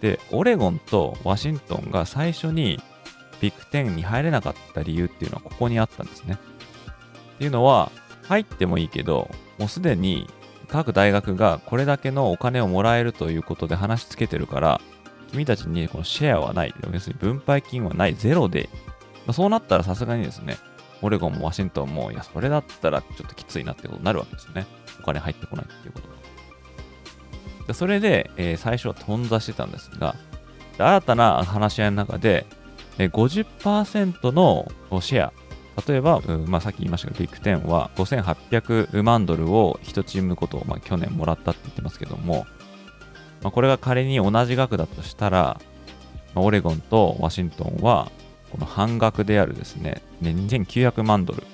[0.00, 2.80] で、オレゴンとワシントンが最初に
[3.40, 6.38] ビッグ10に入れなかった理由っていうのはここにあったんですね。
[7.34, 7.92] っていうのは、
[8.28, 10.28] 入ってもいいけど、もうすでに
[10.68, 14.80] 各大学がこれだけのお金をもらえるということで話しつけてるから、
[15.32, 18.68] 君たちにこのシェアはない、要するに分配金はない、ゼロで、
[19.26, 20.58] まあ、そうなったらさすがにですね、
[21.00, 24.66] オレゴンもワシントンも、いや、それだったらちょっときついなってことになるわけですよね。
[25.00, 26.08] お金入ってこないっていうこと
[27.66, 27.74] で。
[27.74, 30.16] それで、えー、最初は頓挫してたんですが、
[30.78, 32.46] 新たな話し合いの中で、
[32.98, 34.68] え、50%の
[35.00, 35.32] シェア、
[35.86, 42.46] 例えば、まあ、さっき言いましたけど、ビッグ10は5800万ドルを1チームごと、まあ、去年もらったって言ってますけども、
[43.42, 45.60] まあ、これが仮に同じ額だとしたら、
[46.34, 48.10] まあ、オレゴンとワシントンは、
[48.50, 51.44] この半額であるですね、ね2900万ドル、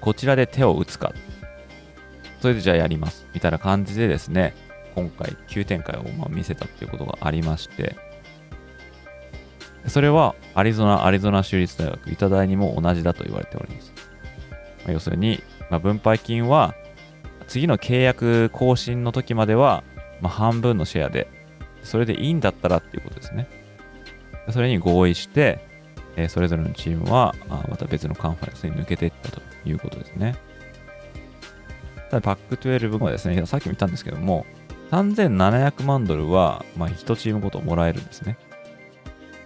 [0.00, 1.12] こちらで手を打つか。
[2.40, 3.26] それでじゃあやります。
[3.34, 4.54] みたいな感じでですね、
[4.94, 7.96] 今回急展開をま見せたっていうことがありまして、
[9.86, 13.92] それはアリゾナ、アリゾナ州立大学、イタ大にも同じだと言われております。
[14.84, 16.74] まあ、要するに、まあ、分配金は
[17.48, 19.82] 次の契約更新の時までは、
[20.20, 21.28] まあ、半分のシェアで、
[21.82, 23.48] それでいいんだったらっていうことですね。
[24.50, 25.66] それに合意して、
[26.16, 30.36] えー、それぞれのチームはあまた別のカンファレンスに抜けていったということですね。
[32.10, 34.44] ただ、パック12はですね、さっきも言ったんですけども、
[34.90, 38.36] 3700万ドルは、まあ、1チームごともらえるんですね。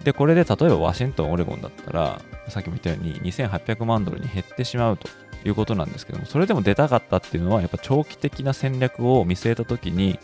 [0.06, 5.08] で、これで例えばワシントン、オレゴンだったら、さっきも言ったように2800万ドルに減ってしまうと
[5.44, 10.20] いうことなんですけども、それでも出たかったっていうのは、やっぱ長期的な戦略を見据えたときに、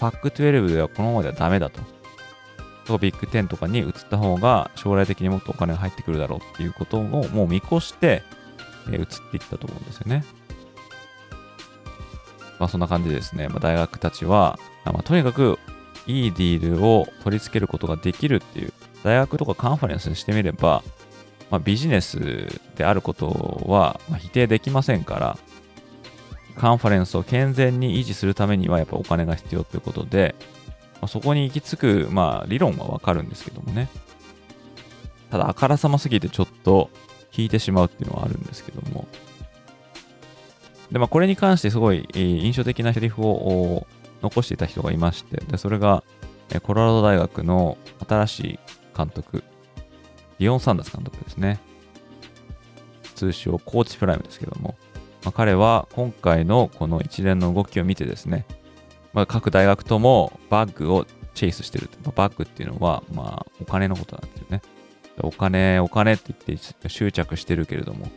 [0.00, 1.80] パック12ではこのままではダメだと。
[2.86, 8.24] とビッグ10とかに移った方が将来的にもっとお金が入ってくるだろうっていうことをもう見越して、
[8.90, 10.24] え移っていったと思うんですよね。
[12.58, 15.60] まあ、そんな感じでですね、まあ、大学たちは、まあ、とにかく
[16.08, 18.72] いいディールを取り付けることができるっていう、
[19.04, 20.82] 大学とかカンファレンスにしてみれば、
[21.50, 23.28] まあ、ビジネスであること
[23.68, 25.38] は否定できませんから、
[26.56, 30.34] カンファレンスを健全に維持するためにはやっぱお金が必要ということで、
[30.94, 33.88] まあ、そこに行き着く、まあ、理論はわかるんですけどもね。
[35.30, 36.90] ただ、あからさますぎてちょっと
[37.36, 39.06] 引いてしまうっていうのはあるんですけども、
[40.92, 43.86] で、まあ、これに関してすごい印象的なセリフを
[44.22, 46.04] 残していた人がいまして、で、それが、
[46.62, 48.58] コロラド大学の新しい
[48.96, 49.42] 監督、
[50.38, 51.60] リオン・サンダース監督ですね。
[53.14, 54.74] 通称、コーチプライムですけども、
[55.24, 58.44] まあ、彼は今回のこの一連の動きを見てですね、
[59.12, 61.88] まあ、各大学ともバッグをチェイスしてる。
[62.04, 64.62] まあ、バッグっていうのは、まあ、お金のことなんですよね。
[65.20, 68.08] お金、お金って言って執着してるけれども、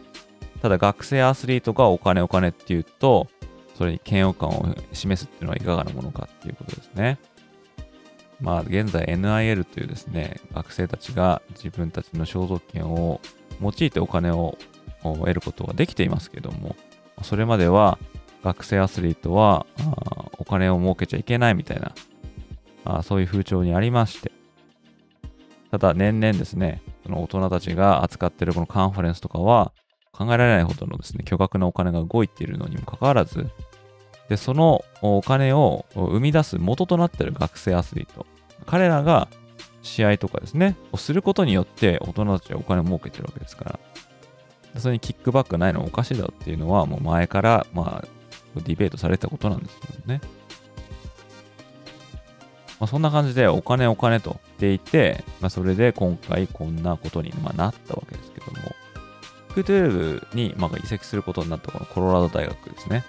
[0.61, 3.27] ただ学生アスリートがお金お金って言うと、
[3.77, 7.19] それに嫌悪感を示すっていうのはいかがなものかっていうことですね。
[8.39, 13.19] まあ現在 NIL というですね、学生たちが自分たちの肖像権を
[13.61, 14.57] 用いてお金を
[15.03, 16.75] 得ることができていますけども、
[17.23, 17.97] それまでは
[18.43, 19.65] 学生アスリートは
[20.37, 21.93] お金を儲けちゃいけないみたいな、
[22.85, 24.31] あそういう風潮にありまして、
[25.71, 29.73] ただ年々ですね、その大人たちが扱っているこのカンファレンスとかは、
[30.13, 33.49] 考えられないほどのですね、巨額なお金が動いているのにもかかわらず、
[34.29, 38.25] で、そのお金を生み出す元となっている学生アスリート、
[38.65, 39.27] 彼らが
[39.81, 43.79] 試合とかですね、をすることによって大人たちはお金を儲けてるわけですか
[44.73, 48.07] ら、それにキックバックないのはおかしいだっていうのは、もう前から、まあ、
[48.55, 50.21] ディベートされてたことなんですけどね。
[52.79, 58.75] まあ、そんな感じでお金お金と言っていて、まあ、それで今回こんなことにまなったわけですけども、
[59.53, 63.03] ク12にま移籍することになったこのコロラド大学ですね。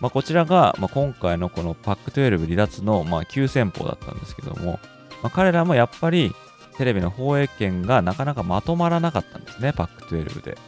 [0.00, 4.78] まあ、こちらが、ま今回のこのパック12離脱のま急先鋒だったんですけども、
[5.22, 6.32] まあ、彼らもやっぱり
[6.76, 10.58] テレビの放映権がなかなかまとまらなかったんですね、パック12で。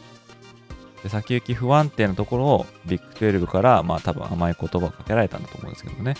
[1.02, 6.16] で先行き不安定なところをビッグ12からまあ多分甘い言葉をかけられたんだと思うんですけどね。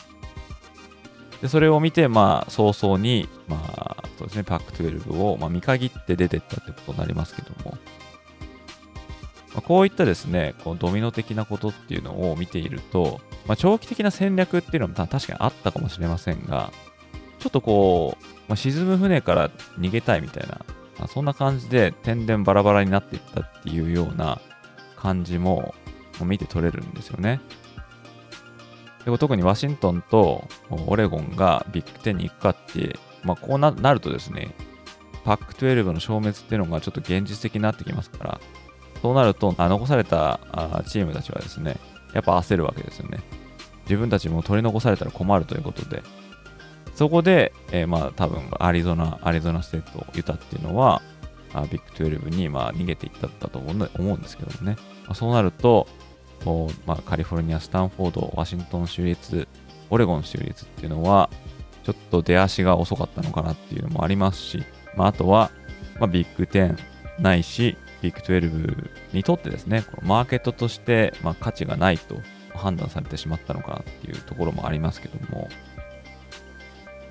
[1.42, 7.78] でそれを見て、まあ、早々に、まあ、そうですね、パック12を、まあ、見限って出てったってことになりますけども、
[9.58, 16.70] ま、こういったですね、こうドミノ的なことっていうのを見ていると、まあ、長期的な戦略っていうのも確かにあったかもしれませんが、
[17.40, 20.64] ちょっとこう、まあ、沈む船から逃げたいみたいな、
[20.96, 24.40] まあ、そんな感じで天然バラバラになっていったっていうような
[24.96, 25.74] 感じも
[26.22, 27.40] 見て取れるんですよね。
[29.04, 34.54] で特にワシントンとオレゴンがビッグ10に行くかって、まあ、こうなるとですね、
[35.24, 38.40] パック12の消滅っていうのがちょっと現実的になってきますから、
[39.02, 41.76] そうなると、あ残されたあチームたちはですね、
[42.12, 43.20] やっぱ焦るわけですよね。
[43.84, 46.02] 自分たちも取り残されたら困るということで、
[46.94, 51.02] そこで、えー、まあ多分アリゾナ、アリゾナステート、ユタっていうのは、
[51.54, 54.76] あビッグ12にまあ逃げていったと思うんですけどもね。
[55.08, 55.88] まあ、そうなると、
[56.86, 59.48] まあ、カリフォルニア、スタンフォード、ワシントン州立、
[59.90, 61.30] オレゴン州立っていうのは、
[61.82, 64.62] ちょっと出足が遅かったのかなっていうのもありますし、
[64.94, 65.50] まあ、あとは、
[65.98, 66.76] まあ、ビッグ10
[67.18, 72.20] ないし、ビッグ12にとってですね、このマーケットとして、まあ、価値がないと
[72.54, 75.48] 判断されてしまったのかなっていうところもありますけども、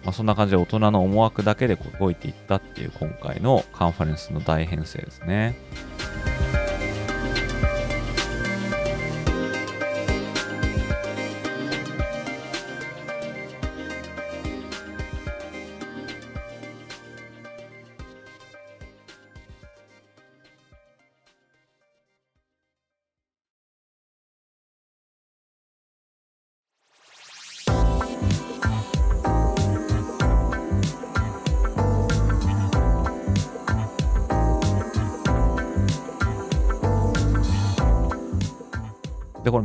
[0.04, 5.56] まあ、そんな感じで大人の思惑だけでこう動いていったっていう今回のカンファレンスの大編成ですね。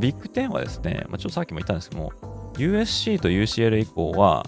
[0.02, 2.12] ビッグ10はですね、まあ、ちょっとさっきも言ったんですけども、
[2.54, 4.44] USC と UCL 以降は、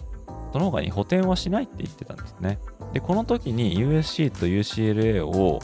[0.52, 2.58] その他に補填はしないって言ってたんですね。
[2.92, 5.60] で、この時に USC と UCLA を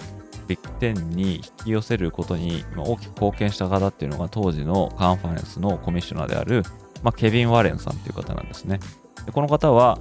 [0.46, 6.62] ビッグ10に引き寄せることに大きく貢献した方っていうのが当時のカンファレンスのコミッショナーである、
[7.02, 8.78] まあ、ケビン・ワレンさんっていう方なんですね。
[9.26, 9.98] でこの方は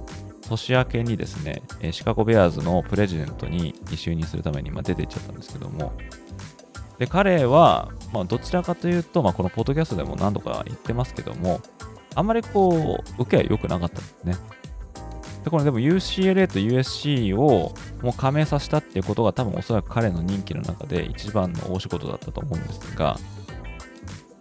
[0.48, 5.92] 年明けにですね、シカゴ・ベアーズのプレジデントに就任するために出ていっちゃったんですけども、
[7.00, 11.60] で、彼は、まあ、どちらかというと、まあ、このポッドキャストでも何度か言ってますけども、
[12.14, 14.36] あんまりこう、受けは良くなかったんですね。
[15.42, 23.16] で、これでも UCLA と USC をもう加盟させたっていうことが多分おそらく彼の任期の中で一番の大仕事だったと思うんですが、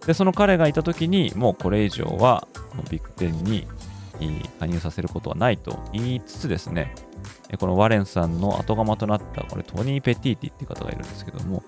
[0.06, 2.46] で、その彼がいた時にもうこれ以上は
[2.90, 3.68] ビッグ10に
[4.60, 6.94] 加入させることはないと言いつつですね、
[7.58, 11.64] このワレンさんの後釜となったこれトニー・ペティーティっていう方がいるんですけども、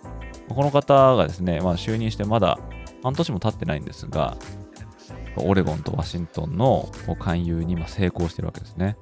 [0.53, 2.59] この方がですね、まあ、就任してまだ
[3.03, 4.37] 半年も経ってないんですが、
[5.37, 8.97] オレゴンとワシントンの勧誘に成功してるわけですね。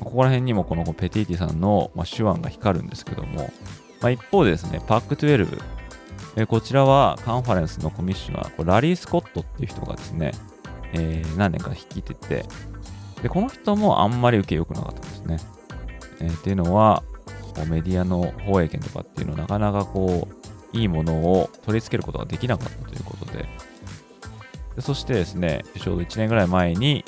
[0.00, 3.50] ここら辺にもこのペティティさんの手腕が光るんですけども、
[4.00, 5.60] まあ、一方でですね、パック12、
[6.36, 10.32] えこちらはカンファレンスのコミッショナー、ラリー・スコットっていう人がですね、
[10.92, 12.44] えー、何年か率いてて、
[13.22, 15.36] で、この人もあんまり受け良くなかったんですね。
[16.20, 17.02] えー、っていうのは、
[17.68, 20.41] メディアの放映権とかっていうのをなかなかこう、
[20.72, 23.48] いいものを取り付けることができなかったということで、
[24.76, 27.04] でそしてですね、ちょうど1年ぐらい前に、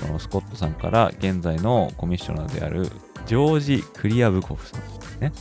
[0.00, 2.88] このスコットさんから現在のコミッショナーである
[3.26, 5.32] ジョージ・クリアブコフさんですね。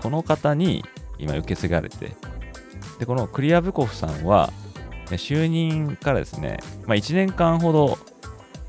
[0.00, 0.84] この方に
[1.18, 2.12] 今受け継がれて、
[2.98, 4.52] で、このクリアブコフさんは、
[5.10, 7.98] 就任からですね、まあ、1年間ほど、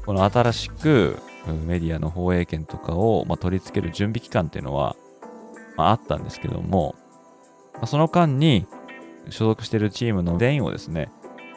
[0.05, 1.17] この新しく
[1.65, 4.95] メディアの放映権とかを、ま、取り付ける準備期間っていうのは、
[5.77, 6.95] ま、あったんですけども、
[7.85, 8.67] その間に
[9.29, 11.09] 所属しているチームの全員をですね、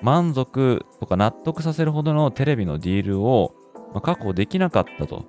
[0.03, 3.55] 満足とか納得させるほどのテレビのディールを
[4.03, 5.25] 確保できなかったと、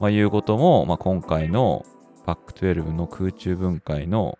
[0.00, 1.84] まあ、いうことも、まあ、今回の
[2.24, 4.38] パック12の空中分解の、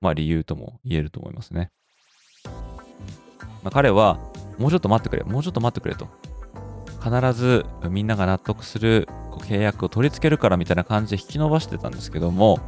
[0.00, 1.70] まあ、理由とも言えると思いますね。
[3.62, 4.18] まあ、彼は、
[4.58, 6.08] もうちょっと待ってくれ、もうちょっと待ってくれと。
[7.02, 12.58] 必ずみんなが納得する契約を取り付けるからみたいな感じで引き伸ばしてたんですけども、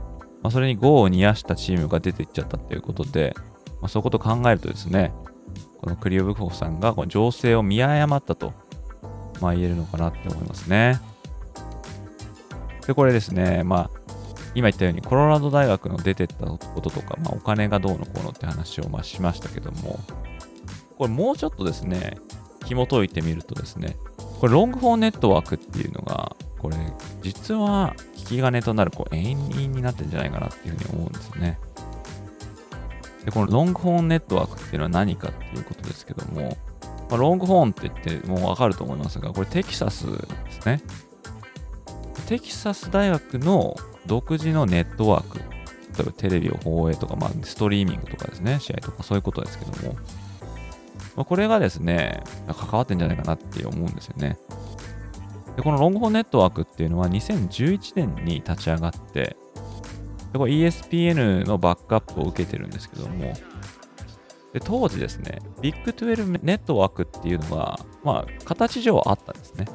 [0.42, 3.34] まあ、それに業を煮やしたチームが出ていっちゃったっていうことで、
[3.80, 5.12] まあ、そういうことを考えるとですね、
[5.78, 8.52] このクリオブコフさんがこの情勢を見誤ったと、
[9.40, 11.00] まあ、言えるのかなって思いますね。
[12.86, 14.00] で、これですね、まあ、
[14.54, 20.00] 今言ったようにコロラド大学の出てったこととか、まあ、お金がどうのこうのって話をまあしましたけども、
[20.98, 22.18] これもうちょっとですね、
[22.66, 23.96] 紐解いてみるとですね、
[24.40, 26.76] これロングフォーネットワークっていうのが、これ
[27.22, 31.58] 実は引き金となるこう遠因になってるんじゃないかなっていうふうに思うんですよね。
[33.24, 36.56] で、このロングフォーネットワークっていうのは何かっていうことですけども、
[37.10, 40.18] まあ、ロングフォーンって言ってもうわかると思いますが、これテキサスで
[40.50, 40.82] すね。
[42.26, 43.74] テキサス大学の
[44.06, 45.44] 独自のネットワーク、例
[46.00, 49.94] えばテレビを放映とか、まあ、ストリーミングとかですね、試合とかそういうことですけども、
[51.16, 54.38] まあ、これがですね、関わってんじゃないかなって思うんですよね。
[55.56, 59.36] で、このロングフォーネットワークっていうのは2011年に立ち上がって、
[60.32, 63.32] でこれ ESPN のバックアップを受けてるんですけども、
[64.52, 69.66] で当時ですね、ビッグ12ネットワークっていうのが、まあ、形上あったんですね。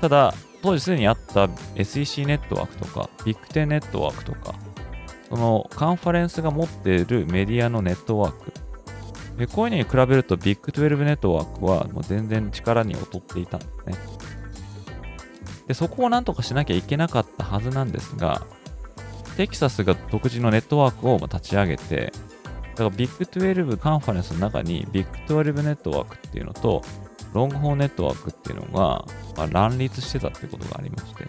[0.00, 4.54] ただ、当時すでにあった SEC ネットワークとか、ビッグ10ネットワークとか、
[5.28, 8.52] そのカンファレンスが持っているメディアのネットワーク、
[9.38, 13.94] でこういうのに比べるとビッグ12ネットワークはもう全然力に劣っていたんですね。
[15.70, 18.44] で、そこをなんとかしなきゃいけなかったはずなんですが、
[19.36, 22.12] テキサスが独自のネットワークを立ち上げて、
[22.70, 26.82] だからビッグ12カンファレンスの中にビッグ12ネットワークっていうのと、
[27.34, 29.04] ロングホーネットワークっていうのが、
[29.36, 31.24] まあ、乱立してたってことがありまして、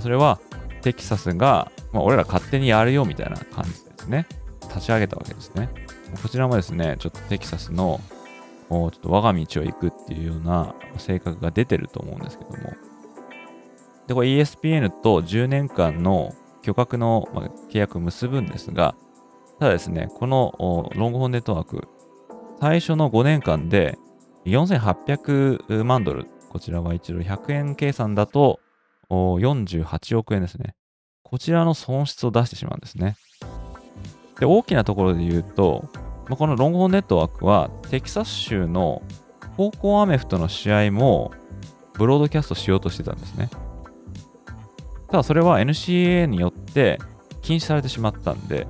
[0.00, 0.38] それは
[0.82, 4.28] テキサスが、まあ、俺ら勝手にやるよみたいな感じですね。
[4.68, 5.70] 立ち上げたわけですね。
[6.22, 8.00] こちらもですね、ちょっとテキサスの、
[8.68, 12.72] ちょっと我が道を行くっていうような性格が出てると思うんですけども。
[14.06, 16.32] で、これ ESPN と10年間の
[16.62, 17.28] 巨額の
[17.70, 18.94] 契約を結ぶんですが、
[19.58, 21.88] ただですね、このロングホーンネットワーク、
[22.60, 23.98] 最初の5年間で
[24.44, 28.60] 4800万ドル、こちらは一度100円計算だと
[29.10, 30.74] 48億円ですね。
[31.22, 33.16] こちらの損失を出してしまうんですね。
[34.38, 35.88] で、大きなところで言うと、
[36.28, 39.02] このロングホーンネットワークはテキサス州の
[39.56, 41.32] 高校アメフトの試合も
[41.94, 43.48] ブロードキャストしようとしてたんですね。
[45.16, 46.98] ただそれは NCA によって
[47.40, 48.66] 禁止されてしまったんで、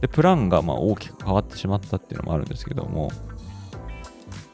[0.00, 3.10] でプランがまあ大きく変わってしまったっていうのもあるんですけども、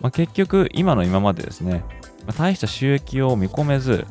[0.00, 1.84] まあ、結局、今の今までですね、
[2.26, 4.06] まあ、大した収益を見込めず、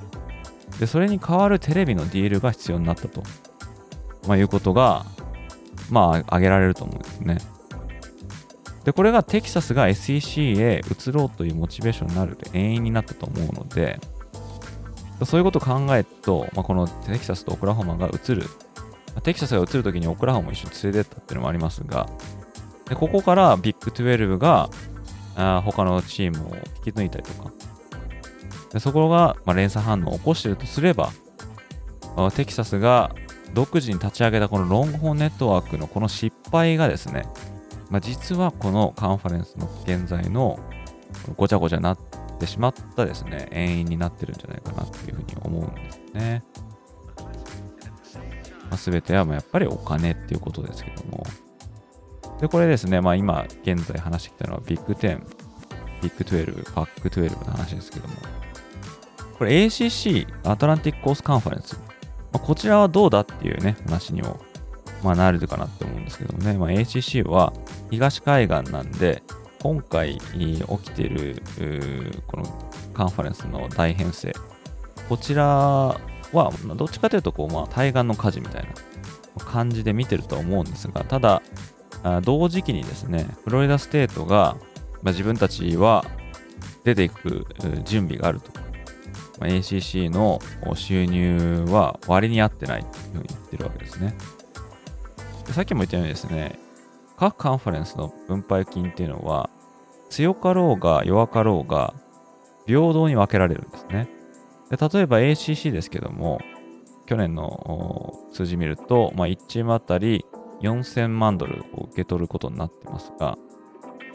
[0.80, 3.24] でそれに代わるテレビのディールが必要になったと、
[4.28, 5.08] まあ、いうことが、
[5.90, 7.40] まあ、挙げられると思うんですね。
[8.84, 14.00] で、これがテキサスが SEC へ移ろうというモチベーションになる原因になったと思うので、
[15.26, 18.44] そういうことを考えると、まあ、このテキサスとオクラホマが移る、
[19.24, 22.10] テキサスが移るときにオクラホマも一緒に連れてったっていうのもありますが、
[22.88, 24.70] でここからビッグ12が
[25.36, 26.56] あ他のチームを
[26.86, 27.52] 引き抜いたりとか、
[28.74, 31.12] でそこが、まあ、連鎖反応を起こしているとすれば、
[32.36, 33.14] テキサスが
[33.54, 37.24] 独自に立ち上げたこのロングホーンネットワークのこの失敗がですね、
[37.90, 40.60] まあ、実はこのカンファレンスの現在の
[41.36, 42.11] ごちゃごちゃなって
[42.48, 46.44] しまったですね、遠因になってるんじゃないかなっていうふうに思うんですね。
[48.70, 51.26] まあ、全てはまやっぱりお金っていうことですけども、
[52.40, 55.20] で、これですね、まあ今現在話してきたのはビッグ10、
[56.02, 58.16] ビッグ12、パック12の話ですけども、
[59.38, 61.82] これ ACC、アトランティックコースカンファレンス、ま
[62.34, 64.40] あ、こちらはどうだっていうね、話にも、
[65.04, 67.52] まあ、なるかなって思うんですけどもね、まあ、ACC は
[67.90, 69.22] 東海岸なんで、
[69.62, 71.44] 今回起きている
[72.28, 72.44] この
[72.94, 74.34] カンファレンスの大編成、
[75.08, 76.00] こちらは
[76.76, 81.42] どっちかというとこう、まあ、対岸の火事みたいな感じで見てると思うんですが、ただ、
[82.24, 84.58] 同時期にですね、フロリダステートが、
[85.04, 86.06] まあ、自分たちは
[86.84, 87.46] 出ていく
[87.86, 88.62] 準備があるとか。
[89.40, 90.40] まあ、ACC の
[90.76, 94.16] 収入は割に合ってないというふうに言ってるわけですね。
[95.48, 96.60] さっきも言ったようにですね、
[97.22, 99.52] 各カンファレンスの分配金っていうのは、
[100.10, 101.94] 強かろうが弱かろうが、
[102.66, 104.10] 平等に分けられるんですね。
[104.72, 106.40] で例えば ACC ですけども、
[107.06, 110.26] 去年の数字見ると、まあ、1チームあたり
[110.64, 113.38] 4000万ドルを受け取ることになってますが、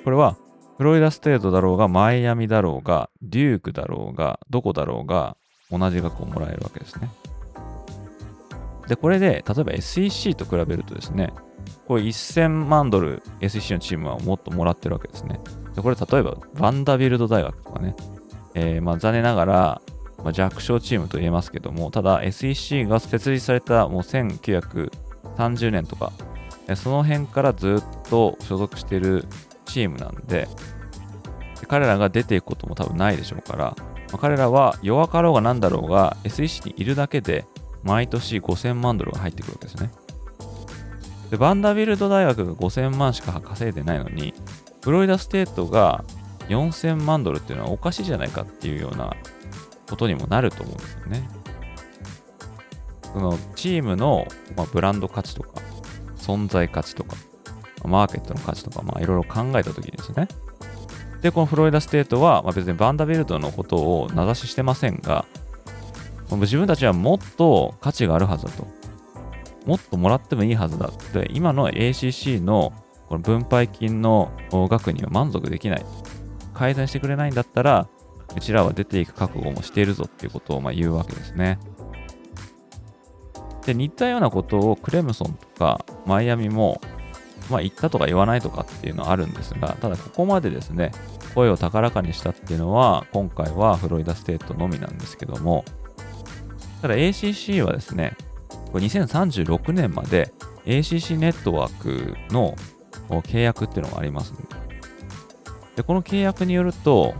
[0.03, 0.37] これは
[0.77, 5.37] フロリダステートだろうが、マイアミだろうが、デュークだろうが、どこだろうが、
[5.71, 7.09] 同じ額をもらえるわけですね。
[8.89, 11.33] で、これで、例えば SEC と比べるとですね、
[11.87, 15.41] これ1000万ドル SEC のチームはもっともらってるわけですね。
[15.75, 17.95] で、これ例えば、バンダビルド大学とかね、
[18.55, 19.83] えー、まあ残念ながら、
[20.25, 26.13] まあ、弱小チームと言えますけども、ただ SEC が設立されたもう1930年とか
[26.75, 29.25] その辺からずっと所属している
[29.67, 30.49] チームなんで、
[31.69, 37.45] 彼らが出ていくことも多分ないでしょうから、まあ、彼らは弱かろうが何だろうが SEC にいるだけで
[37.85, 39.91] 毎年5000万ドルが入ってくるわけですね。
[41.31, 44.35] で、バンダービルド大学が5000万しか稼いでないのに、
[44.83, 46.05] フロリダステートが
[46.49, 49.15] 4000万ドルっていうのはおかしいじゃないかっていうような
[49.89, 51.29] ことにもなると思うんですよね。
[53.13, 55.61] そのチームの、まあ、ブランド価値とか、
[56.17, 57.17] 存在価値とか、
[57.85, 60.29] マーケットの価値とか、まあいろいろ考えたときですね。
[61.23, 65.25] で、このフロリダステートは、まあ、別にバンダービルドのことを名指ししてませんが、
[66.31, 68.76] 自分たちはもっと価値があるはずだと。
[69.67, 72.73] もっともらってもいいはずだって、今の ACC の
[73.09, 75.85] この分配金の額には満足できない。
[76.55, 77.89] 改善してくれないんだったら、
[78.37, 81.59] うちらは出ていく覚悟もしているぞっていうことをま言うわけですね。
[83.65, 86.81] で、似たようなことをクレムソンとかマイアミも、
[87.51, 90.93] まあ、言ったとか言わないとかっていうのはあるんですが、ただここまでですね、
[91.35, 95.65] 声を高らかにしたっていうのは、今回はフロリダステートのみなんですけども、
[96.83, 98.17] ただ ACC はですね、
[98.77, 100.35] これ2036年まで
[100.67, 102.55] ACC ネットワークの
[103.09, 104.35] 契約っていうのがあります
[105.77, 107.15] で、この契約によると、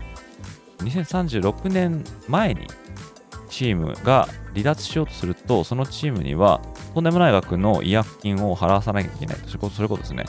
[0.83, 2.67] 2036年前に
[3.49, 6.61] チームが離脱しようとすると、そのチームには
[6.93, 9.49] とんでもない額の違約金を払わさなきゃいけないと。
[9.49, 10.25] それこそですね、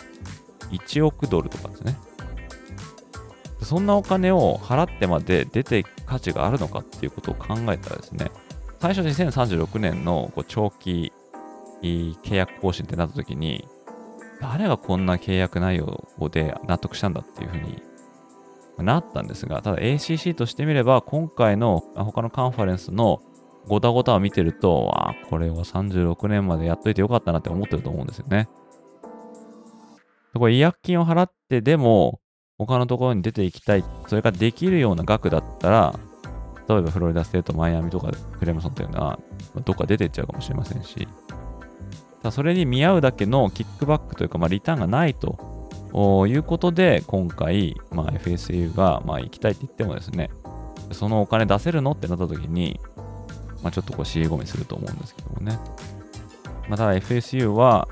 [0.71, 1.99] 1億ドルとかですね。
[3.61, 8.31] そんなお金を払ってまで出ていく価値があるのかっていうことを考えたらですね、
[8.81, 11.13] 最初2036年のこう長期
[11.83, 13.69] 契約更新ってなった時に、
[14.41, 17.83] 誰がこんな契約内容で納得したんだっていうふうに
[18.79, 23.21] なったんですが、ただ ACC としてみれば、今回の他のカンファレンスの
[23.67, 28.49] ごたごたを見てると、あこれは36年までやっといてよかったなって思ってると思うんですよね。
[30.35, 32.21] これ違約金を払ってでも、
[32.59, 35.99] 他のところに出ていきたい、それができるような額だったら、
[36.69, 39.19] 例えばフロリダステート、マイアミとかクレムソンというのは、
[39.65, 41.09] どっか出ていっちゃうかもしれませんし、
[42.23, 50.31] だそれに見合うだけのキックバックというか、まあ、リターンがないということで、今回、まあ、FSU が、まあ、行きたいって言ってもですね、
[50.93, 52.81] そのお金出せるのってなった時に、
[53.63, 55.59] まあ、ちょっとこう尻込みすると思うんですけどもね。
[56.69, 57.89] まあ、ただ FSU は、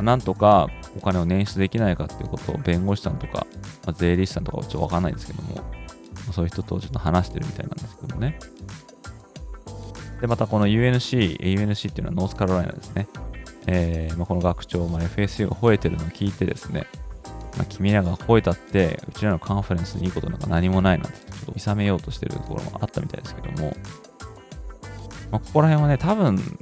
[0.00, 3.46] なんとかお金を捻出できないかっていうことを弁護士さんとか、
[3.84, 5.60] まあ、税理士さんとかはちょっとわかんないんですけども、
[6.32, 8.38] そういう人とちょっと話してるみたいなんですけどもね。
[10.20, 13.08] で、またこの UNC、UNC っていうのはノースカロライナですね。
[13.66, 16.86] えーまあ、この学長、まあ、FSU が吠えてるのを聞いてですね、
[17.56, 23.76] まあ、君らが吠えたって、うちらのカンファレンスにいいことなんか何もないなんて、ちょっと諌めようとしてるところもあったみたいですけども、
[25.30, 26.58] まあ、ここら辺はね、多分、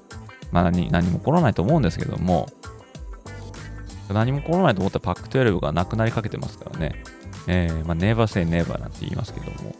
[0.53, 2.48] まあ何、何も起こらないと思うんですけども、
[4.12, 7.03] 何も起こらないと思ったらパック12がなくなりかけてますからね。
[7.46, 9.74] えー、まあ、ネバーセイネバーなんて言いますけども、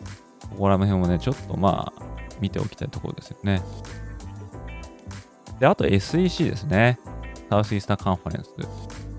[0.50, 2.02] ここら辺もね、ちょっとまあ、
[2.40, 3.62] 見ておきたいところですよね。
[5.61, 6.98] で、あと SEC ですね。
[7.50, 8.54] サウスイースターカンファレンス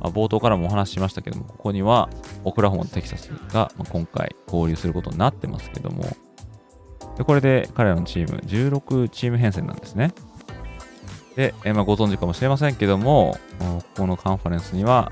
[0.01, 0.09] ま。
[0.09, 2.09] 冒頭からもお話ししましたけども、ここには
[2.43, 6.03] オクラホマとテキサスが今回合流することになってますけども、
[7.17, 10.13] でこれで彼らのチーム、16チーム編成なんですね。
[11.35, 15.11] で、えまあ、ご存知かもしれませんけども、ここのカンファレンスには、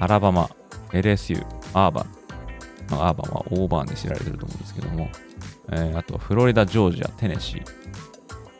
[0.00, 0.48] アラバマ、
[0.92, 1.44] LSU、
[1.74, 2.06] アーバン、
[2.90, 5.10] まあ、アーバンはオーバーンで知られてると思うんですけども、
[5.70, 7.62] えー、あとはフロリダ、ジョージア、テネシー、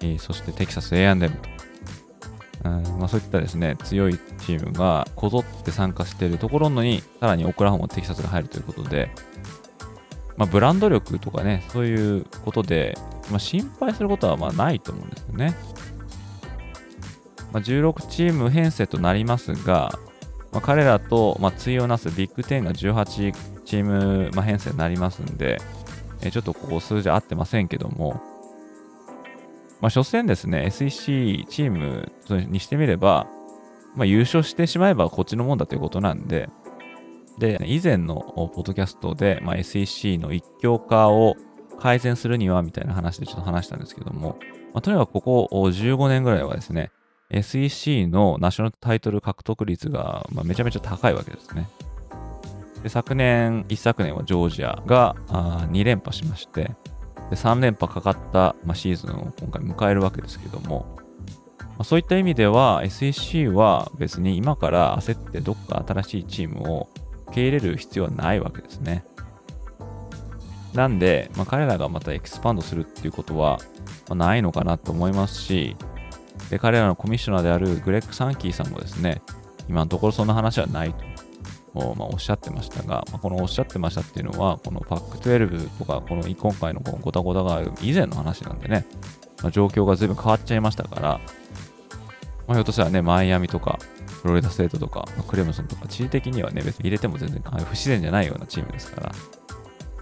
[0.02, 1.53] えー、そしてテキサス A&M と、
[2.64, 9.10] うんまあ、そういったですね、強いチームがこぞって参加しているところのに、さらにオクラホマ、テキサスが入るということで、
[10.36, 12.96] まあ、ブランド力とかね、そういうことで、
[13.30, 15.54] まあ、心配することはまあないと思うんですよね。
[17.52, 19.92] ま、16チーム編成となりますが、
[20.50, 23.34] ま、彼らと、まあ、対をなすビッグ10が18
[23.64, 25.60] チーム、ま、編成になりますんで、
[26.22, 28.20] え、ちょっとここ数字合ってませんけども、
[29.80, 32.12] まあ、初戦ですね、SEC チーム
[32.48, 33.26] にしてみれば、
[33.94, 36.48] まあ、優勝してしまえばこっちのもんだということなんで、
[37.38, 38.14] で、以前の
[38.54, 41.34] ポッドキャストで、まあ、SEC の一強化を
[41.78, 44.38] 改善するにはみたいな話でちょっと話したんですけども、
[44.72, 46.90] まあ、とにかくここ15年ぐらいはですね、
[47.30, 51.68] SEC のナショナルタイトル獲得率が、まあ、めちゃめちゃ高いわけですね。
[52.82, 56.70] で昨年、一昨年はジョージアがあ2連覇しまして、
[57.30, 60.96] で3連覇かかった、まあ、シーズンを今回迎えるわけですけども、
[61.58, 66.88] まあ、そういった意味では SEC は別に今から焦ってどっか新しいチームを
[67.26, 69.04] 受け入れる必要はないわけですね。
[70.74, 73.58] なんで、まあ、彼らがまたエクスパンドするっていうことは、
[74.08, 75.76] ま、ないのかなと思いますし、
[76.50, 79.22] で、彼らのコミッショナーであるグレッグ・サンキーさんもですね、
[79.68, 81.13] 今のところそんな話はないと。
[81.74, 88.86] まあ、おっしゃってましたが、まあ、このおっしゃってましたっていうのは、このパック12とか、この今回のこのゴタゴタが以前の話なんでね、
[89.42, 91.20] まあ、状況が随分変わっちゃいましたから、
[92.46, 93.78] まあ、ひょっとしたらね、マイアミとか、
[94.22, 99.12] フロリダステートとか、まあ、クレムソンとか、地理的にはね、別に入れても全然不自然じゃないようなチームですから、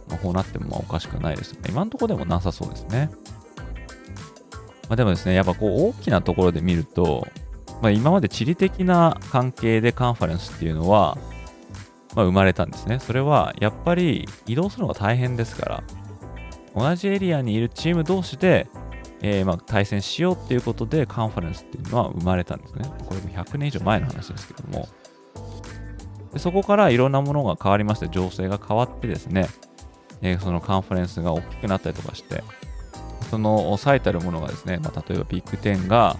[0.08, 1.70] まあ、こうなってもまあおかしくないですよね。
[1.70, 3.10] 今のところでもなさそうですね。
[4.88, 7.26] まあ、でもですね、やっぱこう大きなところで見ると、
[7.80, 11.18] まあ、今まで地理的な関係でカンファレンスっていうのは、
[12.14, 12.98] まあ、生まれたんですね。
[12.98, 15.84] それはやっぱり移動するのが大変ですから、
[16.74, 18.68] 同じエリアにいるチーム同士で、
[19.20, 22.84] えー、まあ対戦しようっていうことでカンファレンスっていうのは生まれたんですね。
[23.06, 24.88] これも100年以上前の話ですけども。
[26.32, 29.48] でそこからいろんなものが変わりまして、情勢が変わってですね、
[30.22, 32.42] えー、そのカンファレンスが大きくなったりとかして、
[33.30, 36.16] その最たるものがですね、まあ、例えばビッグ10が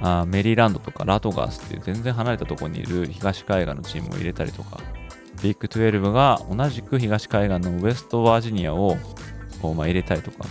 [0.00, 4.80] あメリーランドとかラトガースっていう全然離れたところにいる東海岸のチームを入れたりとか、
[5.44, 8.96] ビッグ12が同じく東海岸のウエストバージニアを
[9.60, 10.46] こうま、入れたりとか、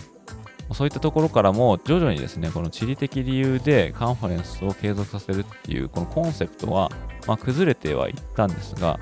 [0.74, 6.92] そういったところからも徐々にですね、この地理的理由でカンファレンスを継続させるっていうこのコンセプトは、
[7.28, 9.00] ま、崩れてはいったんですが、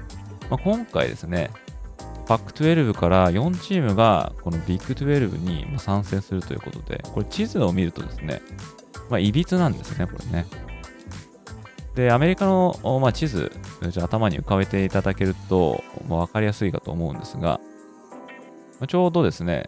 [0.49, 1.51] まあ、今回ですね、
[2.25, 8.41] パック12から4チームがこのビッグ12に参戦するということで、これ地図を見るとですね、
[9.09, 10.45] まあ、いびつなんですね、これね。
[11.95, 13.51] で、アメリカの、まあ、地図、
[14.01, 17.59] 頭に浮かべていただけると、まあ、分かりやすいかと思うんですが、
[18.79, 19.65] まあ、ちょうどですね、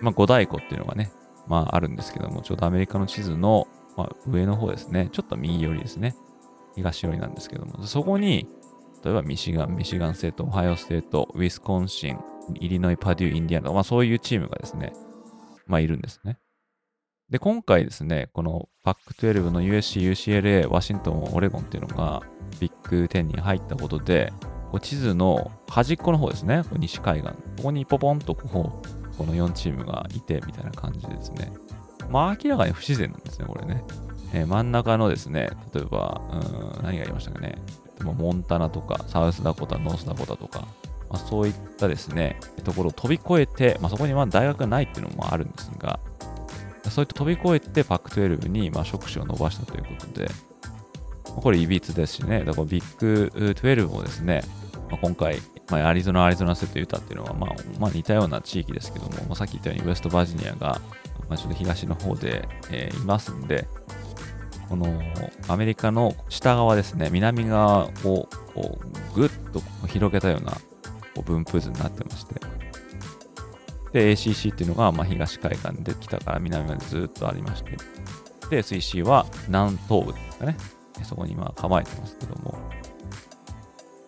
[0.00, 1.12] まあ、五大湖っていうのがね、
[1.46, 6.16] まあ、あるんですけども、ちょうどアメリカの地図の、まあ、上の方ですね、ちょっと右寄りですね、
[6.74, 8.48] 東寄りなんですけども、そこに、
[9.04, 12.18] 例えばミシガン、ミシガンステート、オハイオステート、ウィスコンシン、
[12.54, 14.92] イリノイ、パデュー、インディアナ、まあ、そういうチームがですね、
[15.66, 16.38] まあ、いるんですね。
[17.30, 22.22] で、今回ですね、このパック12の USC、UCLA、ワシントン、オレゴンっていうのが
[22.58, 24.32] ビッグ10に入ったことで、
[24.72, 31.52] こう地図の端っこの方ですね、西海岸、ここにポポンとこう、この4チームがいてみたいな感じですね。
[32.08, 33.84] まあ明らかに不自然なんですね、これね。
[34.32, 37.56] えー、真ん中のですね、例えば、うん、何がありましたかね。
[38.02, 40.60] モンタナとか、サウスダコタ、ノースダコタとか、
[41.10, 46.00] まあ、そういったですね、ところを飛び越えて、まあ、そこにまあ大学がないっていうのもあるんですが、
[46.90, 50.30] そういった飛び越えてパック12にまあ触手を伸ばしたということで、
[51.24, 54.42] これいびつですしね、だからビッグ12もですね、
[54.90, 55.38] まあ、今回、
[55.70, 60.80] まあ、アリゾナ、アリゾナセットユタっていうのは、まあ、まあ、似たような地域ですけども、まあ、さっき言ったようにウェストバージニアが、
[61.28, 63.68] まあ、ちょっと東の方で、えー、いますんで、
[64.68, 64.86] この
[65.48, 68.78] アメリカの下側ですね、南側をこ
[69.14, 70.58] うぐっと広げたようなこ
[71.18, 72.40] う分布図になってまして、
[73.92, 77.76] で、ACC っていうのが、まあ、東海岸で北から南までずっとありまして、
[78.50, 80.56] で、SEC は南東部ですかね。
[81.04, 82.58] そこに今構えてますけども、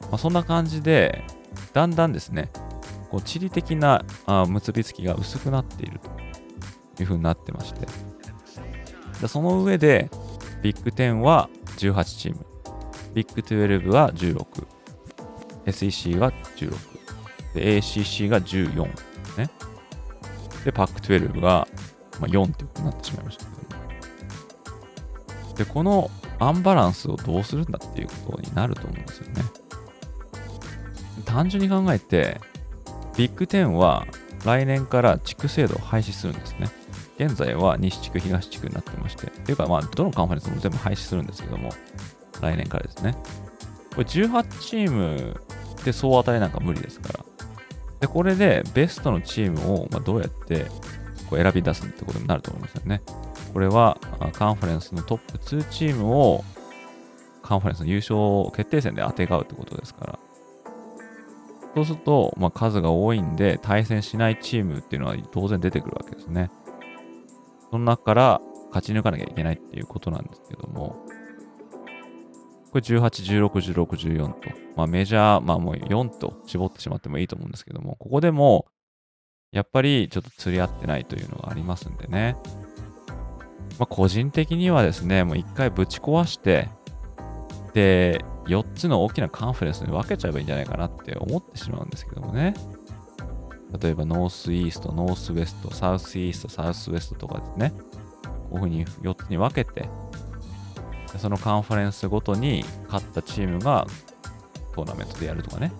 [0.02, 1.24] まあ、そんな感じで、
[1.72, 2.50] だんだんですね、
[3.10, 6.00] こう地理的なあ結びつきが薄くなっている
[6.96, 7.86] というふうになってまして、
[9.20, 10.10] でその上で、
[10.62, 12.46] ビッグ10は18チーム、
[13.14, 14.66] ビッグ12は16、
[15.66, 16.74] SEC が16、
[17.54, 18.84] ACC が14
[19.38, 19.50] ね。
[20.64, 21.66] で、パック12が、
[22.20, 23.62] まあ、4っていうことになってしまいましたけど
[25.56, 29.42] で、このアンバランスをどうするんだっていうことになると思うんですよね。
[31.24, 32.40] 単純に考えて、
[33.16, 34.06] ビッグ10は
[34.44, 36.68] 来年から地区制度を廃止するんですね。
[37.18, 41.70] 現在は西地区、東地区になってまして、っていうか、まあ、どのカンファレンスも全部廃止するんですけども、
[42.40, 43.16] 来年からですね。
[43.94, 45.40] これ18チーム
[45.84, 47.24] で総当たりなんか無理ですから、
[48.02, 50.66] で、これでベストのチームをまどうやって
[51.30, 53.00] こう選び出すってことになると思いますよね。
[53.54, 53.96] これは
[54.32, 56.44] カンファレンスのトップ2チームを
[57.42, 60.18] カンファレンスの優勝決定戦で当てがうってことですから。
[61.76, 66.50] そうすると、まあ、数が多いんで対戦しないチームっていうのは当然出てくるわけですね。
[67.70, 71.01] その中から勝ち抜かなきゃいけないっていうことなんですけども、
[72.72, 78.66] これ18、16、16、14と、まあメジャー、まあもう4と絞ってしまってもいいと思うんですけども、ここでも、
[79.52, 82.36] やっぱりちょっと釣り合ってないというのがありますんでね。
[83.78, 86.70] まあ個人的にはですね、もう一回ぶち壊して、
[87.74, 92.54] で、4つの大きなカンファレンスに分けちゃえばいいんじゃないかなって思ってしまうんですけどもね。
[93.80, 97.72] 例えば、ノースイースト、ノースウェスト、サウスイースト、サウスウェストとかですね。
[98.50, 99.88] こういうふうに4つに分けて、
[101.18, 103.86] そのカンファレンスごとに勝ったチームが
[104.74, 105.72] トーナメントでやるとかね。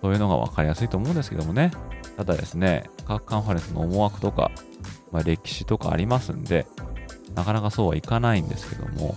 [0.00, 1.70] そういうのが分かりやすいと思うんですけどもね。
[2.16, 4.50] ただですね、各カンファレンスの思惑とか、
[5.12, 6.66] まあ、歴史とかありますんで、
[7.34, 9.14] なかなかそうはいかないんですけども、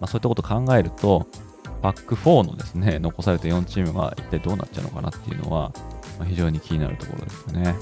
[0.00, 1.26] まあ、そういったことを考えると、
[1.82, 5.72] パック4のですね、残された4チームが一体どうなっちゃうのかなっていうのは、
[6.18, 7.74] まあ、非常に気になるところですよね。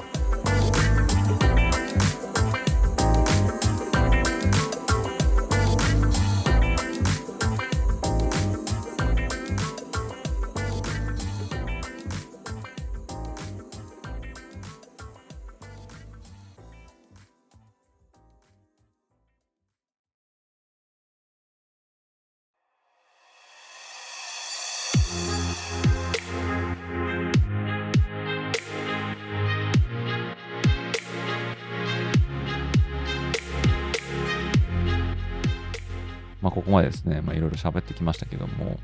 [36.90, 38.78] ですね、まあ、いろいろ喋ってきましたけども、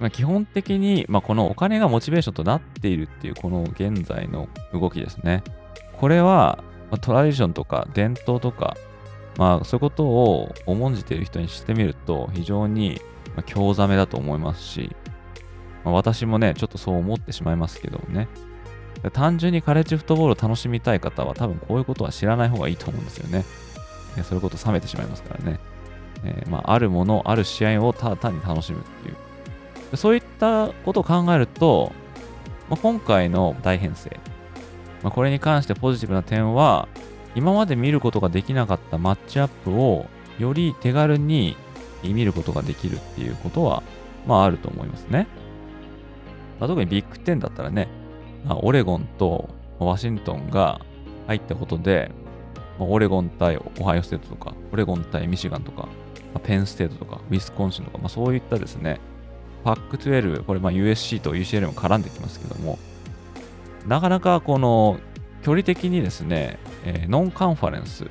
[0.00, 5.42] まあ、基本的に、まあ、このお金がモチベーションとなっているっていうこの現在の動きですね。
[6.00, 8.76] これは、ま、トラディションとか伝統とか、
[9.38, 13.00] まあ、そういうことを重んじている人にしてみると非常に
[13.46, 14.94] 興ざめだと思いますし、
[15.84, 18.28] まあ、私もね、ちょっとそう思ってしまいますけどもね。
[19.12, 23.44] 単純にカレッジフットボールを楽しみたい方は多分こういうことは知らない方がいいと思うんですよね。
[24.22, 25.58] そういうこと冷めてしまいますからね。
[26.24, 29.96] えー、まあ、あるもの、ある試合をただ単に楽しむっていう。
[29.96, 31.92] そういったことを考えると、
[32.70, 34.18] まあ、今回の大編成、
[35.02, 36.88] まあ、これに関してポジティブな点は、
[37.34, 40.06] 今まで見ることができなかったマッチアップを
[40.38, 41.56] より手軽に
[42.02, 43.82] 見ることができるっていうことは、
[44.26, 45.26] まああると思いますね。
[46.60, 47.88] まあ、特にビッグ10だったらね、
[48.44, 49.48] まあ、オレゴンと
[49.78, 50.80] ワシントンが
[51.26, 52.10] 入ったことで、
[52.78, 55.88] まあ、オレゴン対オハイオステートとか、オレゴン対ミシガンとか、
[56.40, 59.00] ペンステートとか、ウィスコンシンとか、まあ、そういったですね、
[59.64, 62.78] パック12、これま USC と UCL も絡んできますけども、
[63.86, 64.98] なかなかこの
[65.42, 68.06] 距離的にですね、えー、ノンカンファレンス、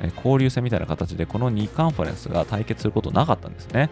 [0.00, 3.90] えー、交流戦みたいな形でこの2カンファレンスが対決することなかったんですね。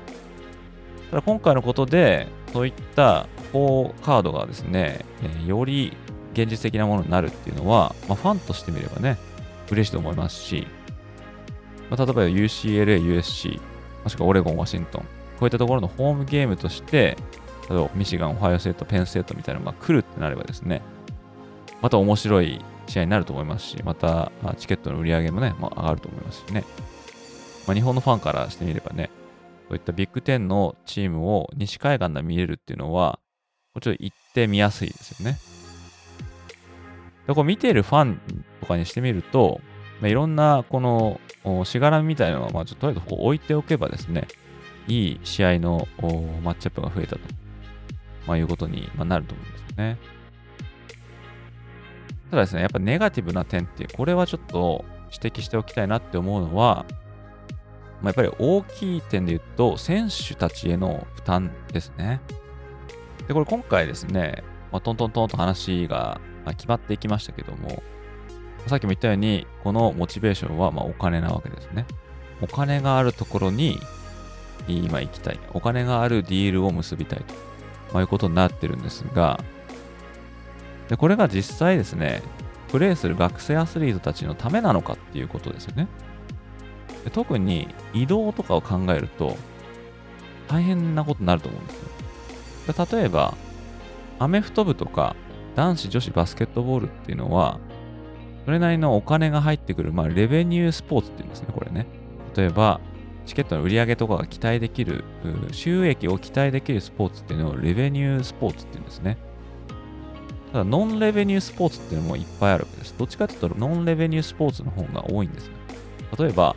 [1.11, 5.97] ただ今回のことで、そういった好カードがですね、えー、より
[6.33, 9.19] 現実的なものになるっていうのは、まあ、ファンとしてみればね、
[9.71, 10.67] 嬉しいと思いますし、
[11.91, 13.61] まあ、例えば UCLA、USC、
[14.03, 15.07] もしくはオレゴン、ワシントン、こ
[15.43, 17.17] ういったところのホームゲームとして、
[17.69, 20.83] 例えばミシガン、オハイオセット、ペンステートみたいなのが来るってなればですね、
[21.81, 26.65] また面白い試合になると思いますし、またチケットの売り上げもね、まあ、上がると思いますしね。
[27.67, 29.11] まあ、日本のファンからしてみればね、
[29.69, 33.19] そういったビッグ10のチームを西海岸で見れるっていうのは、
[33.75, 35.39] もちろん行ってみやすいですよね。
[37.27, 38.21] でこう見ているファン
[38.61, 39.61] とかにしてみると、
[40.05, 44.29] まあ、いろんなこのしがらみみたいなのは、まあ、ちょっととりあえず置いておけばですね、
[44.87, 45.89] いい試合の
[46.43, 47.21] マッチアップが増えたと、
[48.27, 49.99] まあ、いうことになると思うんですよね。
[52.31, 56.85] ただですね、やっぱネガティブな点って、これはちょっと指摘しておきたいなって思うのは、
[58.03, 62.21] まあ、やっぱり大きい点で言うと、選手たちへの負担ですね。
[63.27, 66.21] で、これ今回ですね、まあ、トントントンと話が
[66.59, 67.83] 決まっていきましたけども、
[68.67, 71.87] さっきも言ったように、このモチベーションはまお金なわけですね。
[72.41, 73.79] お金があるところに
[74.69, 75.41] 今行きたい。
[75.53, 77.35] お金があるディールを結びたいと、
[77.93, 79.39] まあ、いうことになってるんですが、
[80.89, 82.23] でこれが実際ですね、
[82.69, 85.87] プレイする学生アスリートたちのためなのかっていうことですよね。
[87.05, 89.37] で特に移動とかを考えると
[90.49, 91.79] 大変なことになると思うんです
[92.73, 92.85] よ。
[92.87, 93.35] で例えば、
[94.19, 95.15] アメフト部とか
[95.55, 97.59] 男子女子バスケットボールっていうのは、
[98.45, 101.87] それなりのお金が入ってくる、まあ、レベニュースポーツっていうんですね、これね。
[102.37, 102.81] 例えば、
[103.27, 105.05] チケットの売り上げとかが期待できる、
[105.53, 109.17] 収益を期待できるスポーツっていうのをレベニュースポーツっていうんですね。
[110.53, 112.95] ただ、ノンレベニュースポーツっていうのもいっぱいあるわけです。
[112.99, 115.53] どっちかというと、ノンレベニュースポーツの方が多いんですよ。
[116.19, 116.55] 例えば、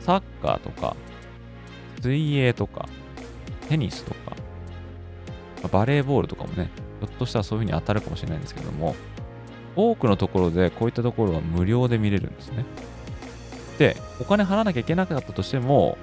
[0.00, 0.96] サッカーとか、
[2.00, 2.88] 水泳とか、
[3.68, 4.34] テニスとか、
[5.70, 8.96] バレーボールとかもね、ひょっとしたらそういう風に当たるかもしれないんですけども、
[9.76, 12.64] 多くのところでこういったところは無料で見れるんですね。
[13.78, 15.96] で、お金払わなきゃいけなかったとしても、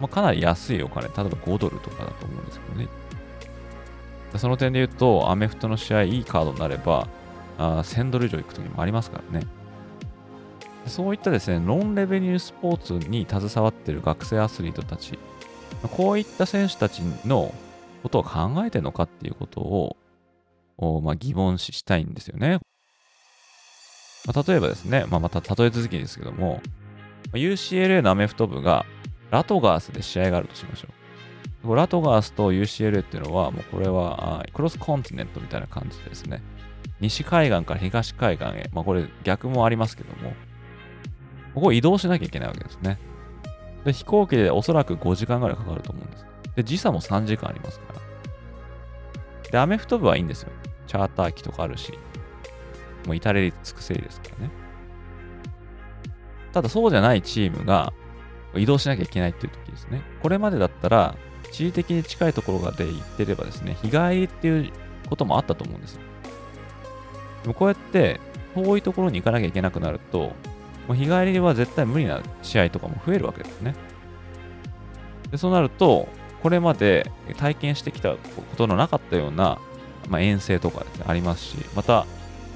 [0.00, 2.88] まあ、かなり安いお金、例えば5ドルとかだと思うんですけどね。
[4.36, 7.08] その点で言うと、アメフトの試合、いいカードになれば、
[7.58, 9.46] あ1000ドル以上いく時もありますからね。
[10.86, 15.18] そういったですね、ノンレベニュースポーツに携わっている学生アスリートたち、
[15.90, 17.52] こういった選手たちの
[18.02, 19.96] ことを考えてるのかっていうことを、
[21.02, 22.60] まあ、疑問視したいんですよね。
[24.26, 26.60] まあ、例えばですね、まあ、また例え続きですけども、
[27.32, 28.84] UCLA のアメフト部が
[29.30, 30.88] ラトガースで試合があるとしましょ
[31.64, 31.74] う。
[31.74, 36.42] ラトガースと UCLA っていうのは、もうこれはクロスコンティネントみたいな感じでですね、
[37.00, 40.32] 西海岸から東海岸へ、まあこれ逆もありますけども、
[41.54, 42.98] ここ移動しなきゃいけないわけですね。
[43.84, 46.26] で飛行機でおそらく5時間ぐらいかかると思うんです。
[46.56, 49.50] で、時差も3時間ありますから。
[49.50, 50.50] で、アメフト部はいいんですよ。
[50.86, 51.98] チャーター機とかあるし、
[53.06, 54.50] もう至れり尽くせりですからね。
[56.52, 57.92] ただそうじゃないチームが
[58.54, 60.02] 移動しなきゃいけないっていう時ですね。
[60.22, 61.14] これまでだったら、
[61.52, 64.72] 地理的に近いところで行ってればですね、日帰りっていう
[65.08, 65.98] こともあったと思うんです。
[67.42, 68.20] でもこうやって
[68.54, 70.32] 遠いところに行かなきゃいけなくなると、
[70.88, 73.74] もう日帰りは絶対無理な試合とかも増えるわけですね。
[75.30, 76.08] でそうなると、
[76.42, 78.18] これまで体験してきたこ
[78.56, 79.58] とのなかったような、
[80.08, 82.06] まあ、遠征とかですね、ありますし、また、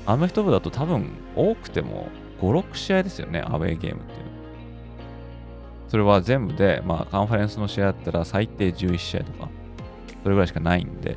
[0.06, 2.08] アメフト部だと多分多くても
[2.40, 4.30] 5、6試合ですよね、アウェーゲームっていうの。
[5.88, 9.48] それは全部で、まあ、カンファレンスの試合だったら最低11試合とか、
[10.22, 11.16] それぐらいしかないんで、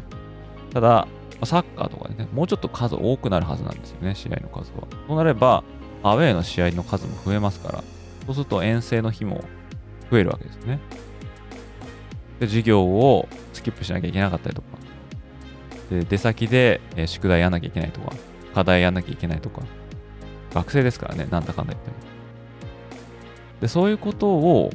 [0.74, 1.08] ただ、
[1.44, 4.88] サッカーとかでね、もうちょっと数多くなるはずなんですよね、試合の数は。
[5.08, 5.64] そうなれば、
[6.02, 7.84] アウェーの試合の数も増えますから、
[8.26, 9.44] そうすると遠征の日も
[10.10, 10.80] 増えるわけですね。
[12.40, 14.68] で、授業をスキップしなきゃいけなかったりとか、
[15.92, 18.14] で出先で、宿題やんなきゃいけないとか、
[18.54, 19.62] 課題やんなきゃいけないとか、
[20.54, 21.96] 学生ですからね、なんだかんだ言っても。
[23.62, 24.72] で、そういうことを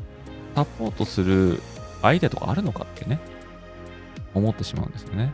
[0.55, 1.61] サポートする
[2.03, 3.21] アイデアとかあるのかってね、
[4.35, 5.33] 思ってしまうんですよね。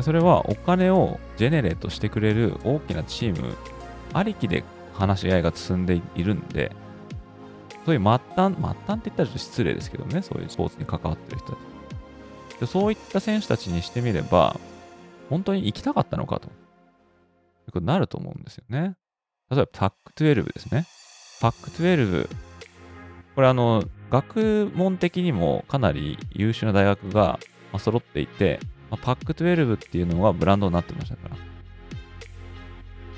[0.00, 3.54] それはお金をジェネレートしてくれる大きなチーム
[4.14, 6.72] ありきで話し合いが進んでいるんで、
[7.84, 11.58] そういう末端、末端って言ったらちょっと失礼ですけどね、そういうスポーツに関わってる人たち。
[12.60, 14.58] でそういった選手たちにしてみれば、
[15.32, 16.48] 本当に行きたかったのかと。
[16.48, 16.52] いう
[17.66, 18.96] ことになると思うんですよね。
[19.50, 20.86] 例えば、パック12ですね。
[21.40, 22.28] パック12、
[23.34, 27.38] これあの、学問的にもかなり優秀な大学が
[27.78, 28.60] 揃っていて、
[28.90, 31.36] ま、パック12っていうのはブランドになってましたから。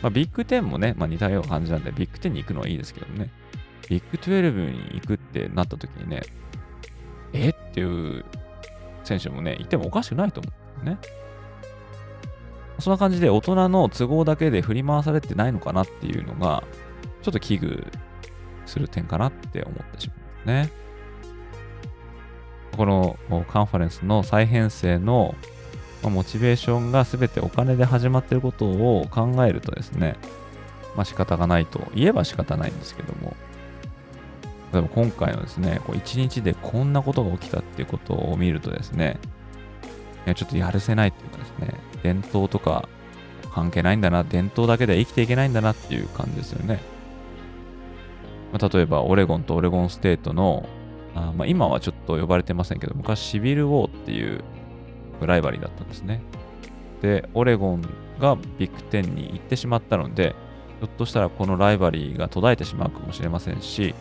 [0.03, 3.33] まあ、ビッグ10もね、まあ、似たような感じなんで、ビッグ10に行くのはいいですけどね。
[3.89, 6.23] ビッグ12に行くってなった時にね、
[7.33, 7.49] え？
[7.49, 8.25] っていう
[9.03, 10.99] 選手もね、いてもおかしくないと思うんね。
[12.79, 16.65] そんな感じで大人の都合だけで振り回されてないのかなっていうのが、
[17.23, 17.87] ちょっと危惧
[18.67, 20.85] する点かなって思ってしまうんですね。
[22.77, 23.17] この
[23.49, 25.35] カンファレンスの再編成の
[26.03, 30.17] モチベーションが全てお金で始まっていることを考えるとですね、
[30.97, 33.37] まあ仕方がないと言えば仕方ないんですけども、
[34.73, 39.21] 例えば今回のですね、こう1日でこんなことが起きたっていうことを見るとですね、
[40.35, 41.75] ちょっとやるせないっていうかですね、
[42.05, 42.87] 伝統とか
[43.51, 46.81] 関係ないんだな、伝統だけで生きていけないんだなっていう感じですよね。
[48.53, 50.69] まあ、例えば、オレゴンとオレゴンステートの、
[51.15, 54.45] あまあ、今はちょっと呼ばれてませんけど、昔シビルウォーっていう
[55.23, 56.21] ライバリーだったんですね。
[57.01, 57.83] で、オレゴン
[58.21, 60.35] がビッグ10に行ってしまったので、
[60.81, 63.95] ひょっとしたらこのライバリーが途絶えてしまうかもしれませんし、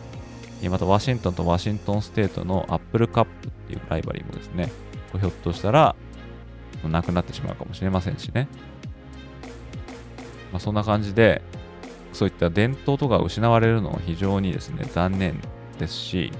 [0.68, 4.70] またワシントンとワシントンステートのアップルカップっていうライバリーもですね、
[5.18, 5.94] ひょっとしたら
[6.88, 8.48] なくなってしまうかもしれませんしね。
[10.52, 11.42] まあ、そんな感じで、
[12.12, 15.40] そういった伝統とか失われるのは非常にですね、残念
[15.78, 16.32] ですし、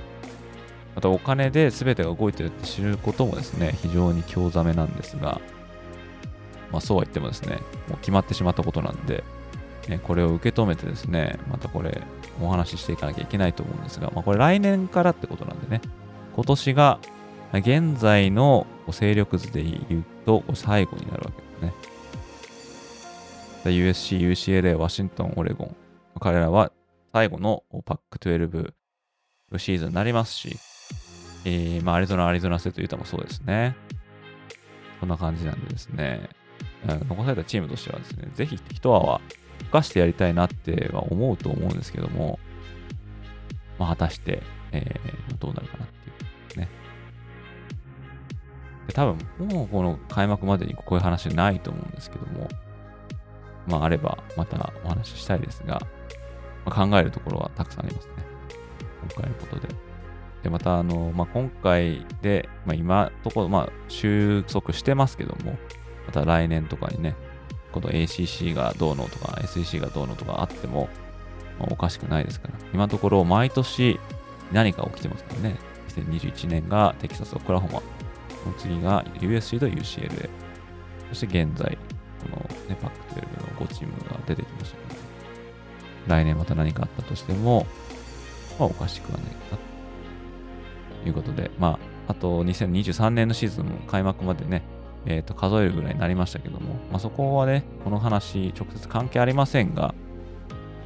[0.94, 5.40] またお金で全てが動いてるって知ることもですね、非常に興ざめなんですが、
[6.70, 7.56] まあそうは言ってもですね、
[7.88, 9.24] もう決まってしまったことなんで、
[9.88, 12.02] ね、これを受け止めてですね、またこれ
[12.40, 15.80] お話ししていかなきゃいけないと思うんですが、まあこれ来年からってことなんでね、
[16.36, 16.98] 今年が
[17.52, 21.94] 現在の勢力図で言うと最後になるわけですね。
[23.70, 25.76] USC、UCLA、ワシントン、オレゴン。
[26.20, 26.70] 彼らは
[27.12, 28.72] 最後のパック12
[29.58, 30.58] シーズンになりますし、
[31.44, 33.76] えー、まあ、アリゾナ、アリゾナステート、ユタもそうですね。
[35.00, 36.28] こんな感じなんでですね、
[37.08, 39.20] 残されたチームとしてはですね、ぜひ一泡は
[39.58, 42.38] 吹かしてやりたいなっては思うと思うんですけども、
[43.78, 46.03] まあ、果たして、えー、どうなるかなって。
[48.92, 52.48] 多分、もうこの開幕までにこういう話ないと思うんですけども、
[53.66, 55.80] まあ、あればまたお話ししたいですが、
[56.64, 58.12] まあ、考えるところはたくさんありますね。
[59.14, 59.68] 今回のことで。
[60.42, 65.56] で、また、あの、まあ、今回で、まあ、今ところ、まあ、収束してますけども、
[66.06, 67.14] また来年とかにね、
[67.72, 70.88] この ACC がどうのとか SEC がどうのとかあっても、
[71.58, 73.98] まあ、おかしくないですから、今のところ毎年
[74.52, 75.56] 何か起きてますからね。
[75.88, 77.82] 2021年がテキサス、オクラホマ。
[78.44, 80.28] その次が USC と UCLA。
[81.08, 81.76] そして現在、
[82.22, 82.36] この
[82.68, 84.94] ね、パック12の5チームが出てきましたので、
[86.06, 87.66] 来年また何かあったとしても、
[88.58, 89.56] まあ、おかしくはないか
[91.02, 91.78] ということで、ま
[92.08, 94.62] あ、あと2023年のシーズンも開幕までね、
[95.06, 99.94] えっ、ー、と、数えるぐらいになりましたけども、まあ、そこはね、この話、直接関係ありませんが、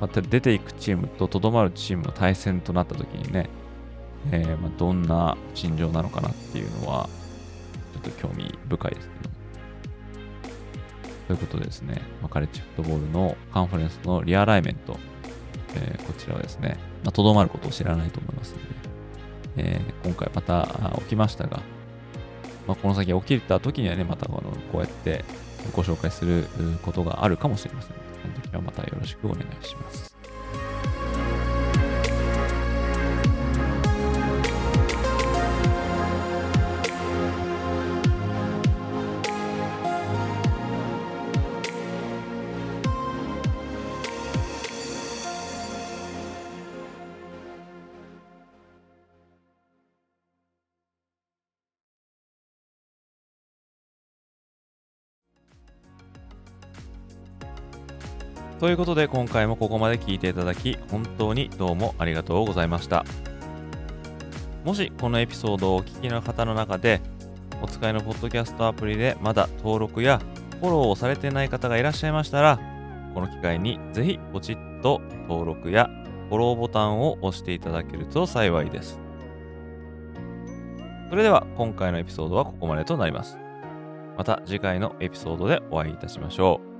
[0.00, 3.48] また出ていくチームととどまるチームの対戦となった時にね、
[4.30, 7.08] えー、まあ、どんな心情なのかなっていうのは、
[7.94, 9.38] ちょっと興味深いですけど。
[11.28, 14.98] ということでですね、ま、カレッジフットボールのカンファレンスのリアライメント、
[15.74, 16.78] えー、こちらはですね、
[17.12, 18.64] と、ど、まることを知らないと思いますので、
[19.56, 21.60] えー、今回また起きましたが、
[22.66, 25.24] まあ、この先起きた時にはね、またこのこうやって
[25.74, 26.46] ご紹介する
[26.82, 30.17] ことがあるかもしれませんので、その時はまたよろしくお願いします。
[58.58, 63.04] ということで今回もここまで聞いていただき本当にどうもありがとうございました。
[64.64, 67.00] もしこのエピソードをお聞きの方の中で
[67.62, 70.20] お使いのポッドキャストアプリでまだ登録や
[70.60, 72.58] フォローをされてない方がいらっしゃいましたら
[73.14, 75.88] この機会にぜひポチッと登録や
[76.28, 79.00] フォローボタンを押していただけると幸いです。
[81.10, 83.38] それでは今回のエピソードはここまでとなります。
[84.18, 86.77] また次回のエピソードでお会いいたしましょう。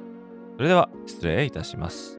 [0.59, 2.19] それでは失礼いたします。